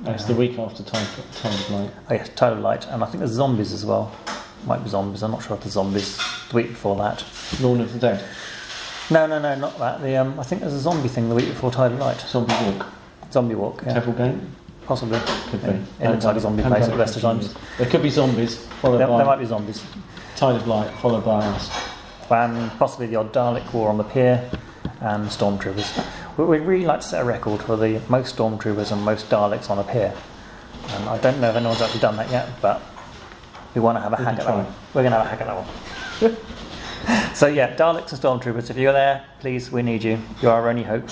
It's 0.06 0.26
the 0.26 0.34
week 0.34 0.58
after 0.58 0.82
time 0.84 1.04
of 1.04 1.70
Light. 1.70 1.92
oh 2.10 2.14
yes, 2.14 2.30
Total 2.36 2.60
Light, 2.60 2.88
and 2.88 3.04
I 3.04 3.06
think 3.06 3.20
there's 3.20 3.32
zombies 3.34 3.72
as 3.72 3.86
well. 3.86 4.12
Might 4.66 4.84
be 4.84 4.90
zombies. 4.90 5.22
I'm 5.24 5.32
not 5.32 5.44
sure 5.44 5.56
if 5.58 5.64
there's 5.64 5.74
zombies 5.74 6.18
the 6.50 6.56
week 6.56 6.70
before 6.70 6.96
that. 6.98 7.24
Dawn 7.62 7.82
of 7.82 7.94
the 7.94 8.00
Dead. 8.00 8.24
No, 9.12 9.28
no, 9.28 9.40
no, 9.40 9.54
not 9.56 9.78
that. 9.80 10.02
The 10.02 10.16
um, 10.18 10.40
I 10.40 10.44
think 10.44 10.62
there's 10.62 10.74
a 10.74 10.80
zombie 10.80 11.08
thing 11.10 11.30
the 11.30 11.36
week 11.36 11.48
before 11.50 11.70
Tidal 11.72 11.98
Light. 11.98 12.20
Zombie 12.22 12.54
Walk. 12.66 12.88
Zombie 13.32 13.56
Walk, 13.56 13.84
yeah, 13.86 13.94
Temple 13.94 14.14
Gate. 14.14 14.36
possibly. 14.86 15.20
Could 15.50 15.62
Yeah. 15.62 15.72
be. 15.74 16.06
It 16.06 16.10
looks 16.10 16.26
like 16.26 16.36
a 16.36 16.40
zombie 16.40 16.64
place 16.64 16.86
at 16.86 16.92
the 16.92 16.98
best 16.98 17.16
of 17.16 17.22
times. 17.22 17.54
There 17.78 17.88
could 17.90 18.02
be 18.02 18.10
zombies, 18.10 18.58
followed 18.82 18.98
There, 19.00 19.08
by 19.08 19.18
there 19.18 19.26
might 19.26 19.40
be 19.40 19.46
zombies. 19.46 19.84
Tide 20.36 20.56
of 20.56 20.68
Light, 20.68 20.90
followed 21.00 21.26
by 21.26 21.46
us. 21.46 21.70
And 22.32 22.72
possibly 22.80 23.08
the 23.08 23.16
odd 23.18 23.34
Dalek 23.34 23.74
war 23.74 23.90
on 23.90 23.98
the 23.98 24.04
pier, 24.04 24.50
and 25.02 25.28
stormtroopers. 25.28 26.06
We- 26.38 26.46
We'd 26.46 26.62
really 26.62 26.86
like 26.86 27.02
to 27.02 27.08
set 27.08 27.22
a 27.22 27.26
record 27.26 27.62
for 27.62 27.76
the 27.76 28.02
most 28.10 28.36
stormtroopers 28.36 28.92
and 28.92 29.02
most 29.04 29.30
Daleks 29.30 29.70
on 29.70 29.80
a 29.80 29.84
pier. 29.84 30.14
And 30.90 31.10
I 31.10 31.18
don't 31.18 31.40
know 31.40 31.50
if 31.50 31.56
anyone's 31.56 31.82
actually 31.82 32.00
done 32.02 32.18
that 32.18 32.30
yet, 32.32 32.50
but 32.62 32.82
we 33.76 33.82
want 33.82 33.98
to 33.98 34.02
have 34.02 34.14
a 34.14 34.18
We 34.18 34.24
hack 34.24 34.38
can 34.38 34.42
at 34.42 34.48
that 34.48 34.56
one. 34.66 34.74
We're 34.94 35.02
going 35.04 35.12
to 35.12 35.20
have 35.20 35.28
a 35.28 35.30
hack 35.30 35.42
at 35.42 35.48
that 35.48 36.36
one. 37.22 37.36
so 37.36 37.48
yeah, 37.48 37.76
Daleks 37.76 38.12
and 38.12 38.22
stormtroopers. 38.22 38.70
If 38.70 38.78
you're 38.78 38.94
there, 38.94 39.24
please, 39.40 39.72
we 39.72 39.82
need 39.82 40.04
you. 40.04 40.20
You're 40.42 40.52
our 40.52 40.70
only 40.70 40.84
hope. 40.84 41.04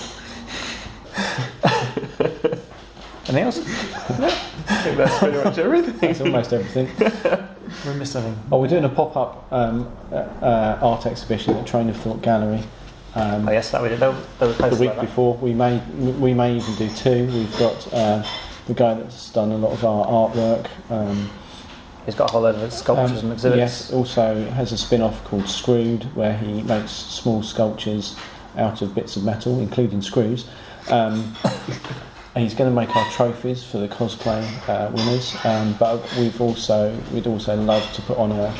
Anything 3.28 3.44
else? 3.44 3.58
I 4.70 4.82
think 4.82 4.96
that's 4.96 5.18
pretty 5.18 5.44
much 5.44 5.58
everything. 5.58 5.96
That's 6.00 6.20
almost 6.20 6.52
everything. 6.52 6.88
We 7.86 7.94
missed 7.94 8.14
anything. 8.16 8.38
Oh, 8.52 8.60
we're 8.60 8.68
doing 8.68 8.84
a 8.84 8.88
pop-up 8.88 9.50
um, 9.50 9.90
uh, 10.12 10.16
uh, 10.16 10.78
art 10.82 11.06
exhibition 11.06 11.56
at 11.56 11.66
Train 11.66 11.88
of 11.88 11.96
Thought 11.96 12.20
Gallery. 12.22 12.62
Um, 13.14 13.48
Oh 13.48 13.52
yes, 13.52 13.70
that 13.70 13.82
we 13.82 13.88
did. 13.88 14.00
There, 14.00 14.14
there 14.38 14.48
was 14.48 14.58
the 14.58 14.76
week 14.76 14.90
like 14.96 15.00
before. 15.00 15.36
We 15.36 15.52
may 15.54 15.78
we 15.96 16.34
may 16.34 16.56
even 16.56 16.74
do 16.76 16.88
two. 16.94 17.26
We've 17.26 17.58
got 17.58 17.92
uh, 17.92 18.24
the 18.66 18.74
guy 18.74 18.94
that's 18.94 19.30
done 19.32 19.50
a 19.50 19.56
lot 19.56 19.72
of 19.72 19.84
our 19.84 20.06
artwork. 20.06 20.68
Um, 20.90 21.30
He's 22.06 22.14
got 22.14 22.30
a 22.30 22.32
whole 22.32 22.42
load 22.42 22.54
of 22.56 22.72
sculptures 22.72 23.18
um, 23.18 23.26
and 23.26 23.32
exhibits. 23.34 23.58
Yes, 23.58 23.92
also 23.92 24.44
has 24.50 24.72
a 24.72 24.78
spin-off 24.78 25.22
called 25.24 25.48
Screwed, 25.48 26.04
where 26.16 26.36
he 26.36 26.62
makes 26.62 26.90
small 26.92 27.42
sculptures 27.42 28.16
out 28.56 28.80
of 28.80 28.94
bits 28.94 29.16
of 29.16 29.24
metal, 29.24 29.60
including 29.60 30.00
screws. 30.02 30.48
Um, 32.30 32.36
and 32.36 32.44
he's 32.44 32.54
going 32.54 32.70
to 32.70 32.74
make 32.74 32.94
our 32.96 33.10
trophies 33.10 33.64
for 33.64 33.78
the 33.78 33.88
cosplay 33.88 34.42
uh, 34.68 34.90
winners. 34.92 35.36
Um, 35.44 35.74
but 35.78 36.00
we've 36.16 36.40
also 36.40 36.96
we'd 37.12 37.26
also 37.26 37.56
love 37.56 37.92
to 37.94 38.02
put 38.02 38.18
on 38.18 38.32
a 38.32 38.54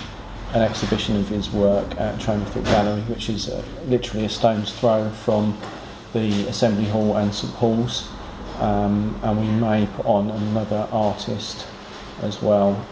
an 0.52 0.62
exhibition 0.62 1.16
of 1.16 1.28
his 1.28 1.48
work 1.50 1.88
at 2.00 2.14
of 2.28 2.64
Gallery, 2.64 3.02
which 3.02 3.28
is 3.28 3.48
uh, 3.48 3.62
literally 3.86 4.24
a 4.24 4.28
stone's 4.28 4.72
throw 4.72 5.08
from 5.10 5.56
the 6.12 6.48
Assembly 6.48 6.86
Hall 6.86 7.16
and 7.16 7.32
St 7.32 7.52
Paul's. 7.54 8.08
Um, 8.58 9.18
and 9.22 9.40
we 9.40 9.46
may 9.46 9.86
put 9.94 10.04
on 10.06 10.28
another 10.28 10.88
artist 10.90 11.66
as 12.22 12.42
well. 12.42 12.84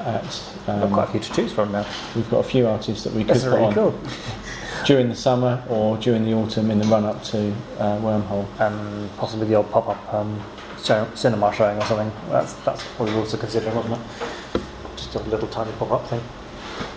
At 0.00 0.24
We've 0.66 0.68
um, 0.68 0.80
got 0.80 0.92
quite 0.92 1.08
a 1.08 1.12
few 1.12 1.20
to 1.20 1.32
choose 1.32 1.52
from 1.52 1.70
now. 1.70 1.86
we've 2.16 2.28
got 2.28 2.38
a 2.38 2.48
few 2.48 2.66
artists 2.66 3.04
that 3.04 3.12
we 3.12 3.22
could 3.22 3.36
This 3.36 3.44
is 3.44 3.50
put 3.50 3.54
really 3.56 3.66
on 3.66 3.74
cool. 3.74 4.00
during 4.84 5.08
the 5.08 5.14
summer 5.14 5.62
or 5.68 5.96
during 5.98 6.24
the 6.24 6.32
autumn 6.34 6.70
in 6.70 6.78
the 6.78 6.84
run 6.86 7.04
up 7.04 7.22
to 7.24 7.52
uh, 7.78 7.98
Wormhole. 8.00 8.46
and 8.60 9.16
possibly 9.16 9.46
the 9.46 9.54
odd 9.54 9.70
pop-up 9.70 10.12
um, 10.14 10.40
show, 10.82 11.06
cinema 11.14 11.52
showing 11.54 11.78
or 11.78 11.84
something. 11.86 12.10
That's 12.30 12.52
that's 12.64 12.82
what 12.98 13.08
we 13.08 13.14
were 13.14 13.20
also 13.20 13.36
considering, 13.36 13.74
wasn't 13.74 13.94
it? 13.94 14.62
Just 14.96 15.14
a 15.14 15.18
little 15.20 15.48
tiny 15.48 15.72
pop-up 15.72 16.06
thing. 16.08 16.20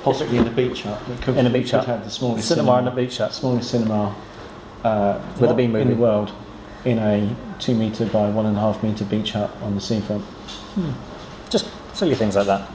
Possibly 0.04 0.38
in 0.38 0.48
a 0.48 0.52
beach 0.52 0.84
hut. 0.84 1.02
Could, 1.22 1.38
In 1.38 1.46
a 1.48 1.50
beach 1.50 1.72
hut. 1.72 1.86
have 1.86 2.04
the 2.04 2.10
smallest 2.12 2.48
Cinema 2.48 2.66
cinema, 2.74 2.78
and 2.80 2.88
a 2.88 2.92
beach 3.02 3.18
hut. 3.18 3.34
smallest 3.34 3.70
cinema 3.72 4.16
uh, 4.84 5.20
With 5.40 5.50
a 5.52 5.54
B 5.54 5.64
in 5.64 5.72
movie. 5.72 5.90
the 5.94 5.96
world 5.96 6.32
in 6.86 7.00
a 7.00 7.36
two 7.60 7.74
metre 7.76 8.06
by 8.06 8.30
one 8.30 8.46
and 8.46 8.56
a 8.56 8.60
half 8.60 8.82
metre 8.84 9.06
beach 9.06 9.32
hut 9.32 9.50
on 9.64 9.76
the 9.76 9.82
seafront. 9.82 10.24
Just 11.50 11.68
silly 11.94 12.16
things 12.16 12.36
like 12.36 12.46
that. 12.48 12.70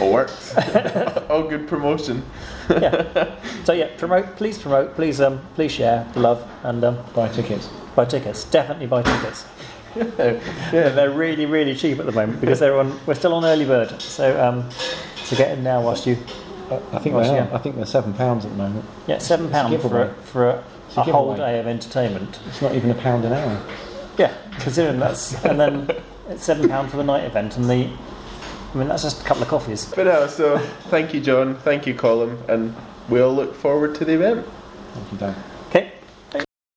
All 0.00 0.12
works. 0.12 0.56
All 1.28 1.42
good 1.44 1.68
promotion. 1.68 2.22
Yeah. 2.70 3.34
so 3.64 3.72
yeah, 3.72 3.88
promote. 3.98 4.36
Please 4.36 4.58
promote. 4.58 4.94
Please 4.94 5.20
um, 5.20 5.40
please 5.54 5.72
share 5.72 6.06
the 6.14 6.20
love 6.20 6.48
and 6.62 6.82
um, 6.84 6.98
Buy 7.14 7.28
tickets. 7.28 7.68
buy 7.94 8.04
tickets. 8.04 8.44
Definitely 8.44 8.86
buy 8.86 9.02
tickets. 9.02 9.44
yeah. 9.96 10.88
They're 10.88 11.10
really 11.10 11.44
really 11.46 11.74
cheap 11.74 11.98
at 11.98 12.06
the 12.06 12.12
moment 12.12 12.40
because 12.40 12.58
they're 12.58 12.78
on. 12.78 12.98
We're 13.06 13.14
still 13.14 13.34
on 13.34 13.44
early 13.44 13.66
bird. 13.66 14.00
So 14.00 14.42
um, 14.42 14.70
so 15.24 15.36
get 15.36 15.56
in 15.56 15.62
now 15.64 15.82
whilst 15.82 16.06
you. 16.06 16.16
I, 16.70 16.76
I 16.92 16.98
think 16.98 17.14
Well, 17.14 17.30
they 17.30 17.38
are. 17.38 17.52
I 17.54 17.58
think 17.58 17.76
they're 17.76 17.84
seven 17.84 18.14
pounds 18.14 18.44
at 18.46 18.50
the 18.52 18.56
moment. 18.56 18.84
Yeah, 19.06 19.18
seven 19.18 19.50
pounds 19.50 19.82
for 19.82 20.02
a, 20.02 20.14
for 20.22 20.48
a, 20.48 20.64
a 20.96 21.00
a 21.00 21.02
whole 21.04 21.36
day 21.36 21.58
of 21.60 21.66
entertainment. 21.66 22.40
It's 22.46 22.62
not 22.62 22.74
even 22.74 22.90
a 22.90 22.94
pound 22.94 23.24
an 23.26 23.34
hour. 23.34 23.62
Yeah, 24.16 24.32
considering 24.60 24.98
that's 24.98 25.44
and 25.44 25.60
then 25.60 25.90
it's 26.30 26.44
seven 26.44 26.68
pound 26.68 26.90
for 26.90 26.96
the 26.96 27.04
night 27.04 27.24
event 27.24 27.56
and 27.58 27.68
the. 27.68 27.90
I 28.72 28.78
mean 28.78 28.88
that's 28.88 29.02
just 29.02 29.20
a 29.20 29.24
couple 29.24 29.42
of 29.42 29.48
coffees. 29.48 29.84
But 29.86 30.06
no, 30.06 30.26
so 30.26 30.58
thank 30.88 31.12
you, 31.12 31.20
John. 31.20 31.56
Thank 31.56 31.86
you, 31.86 31.94
Colin, 31.94 32.38
and 32.48 32.74
we'll 33.08 33.34
look 33.34 33.54
forward 33.54 33.94
to 33.96 34.04
the 34.04 34.14
event. 34.14 34.46
Thank 34.94 35.12
you, 35.12 35.18
Dan. 35.18 35.51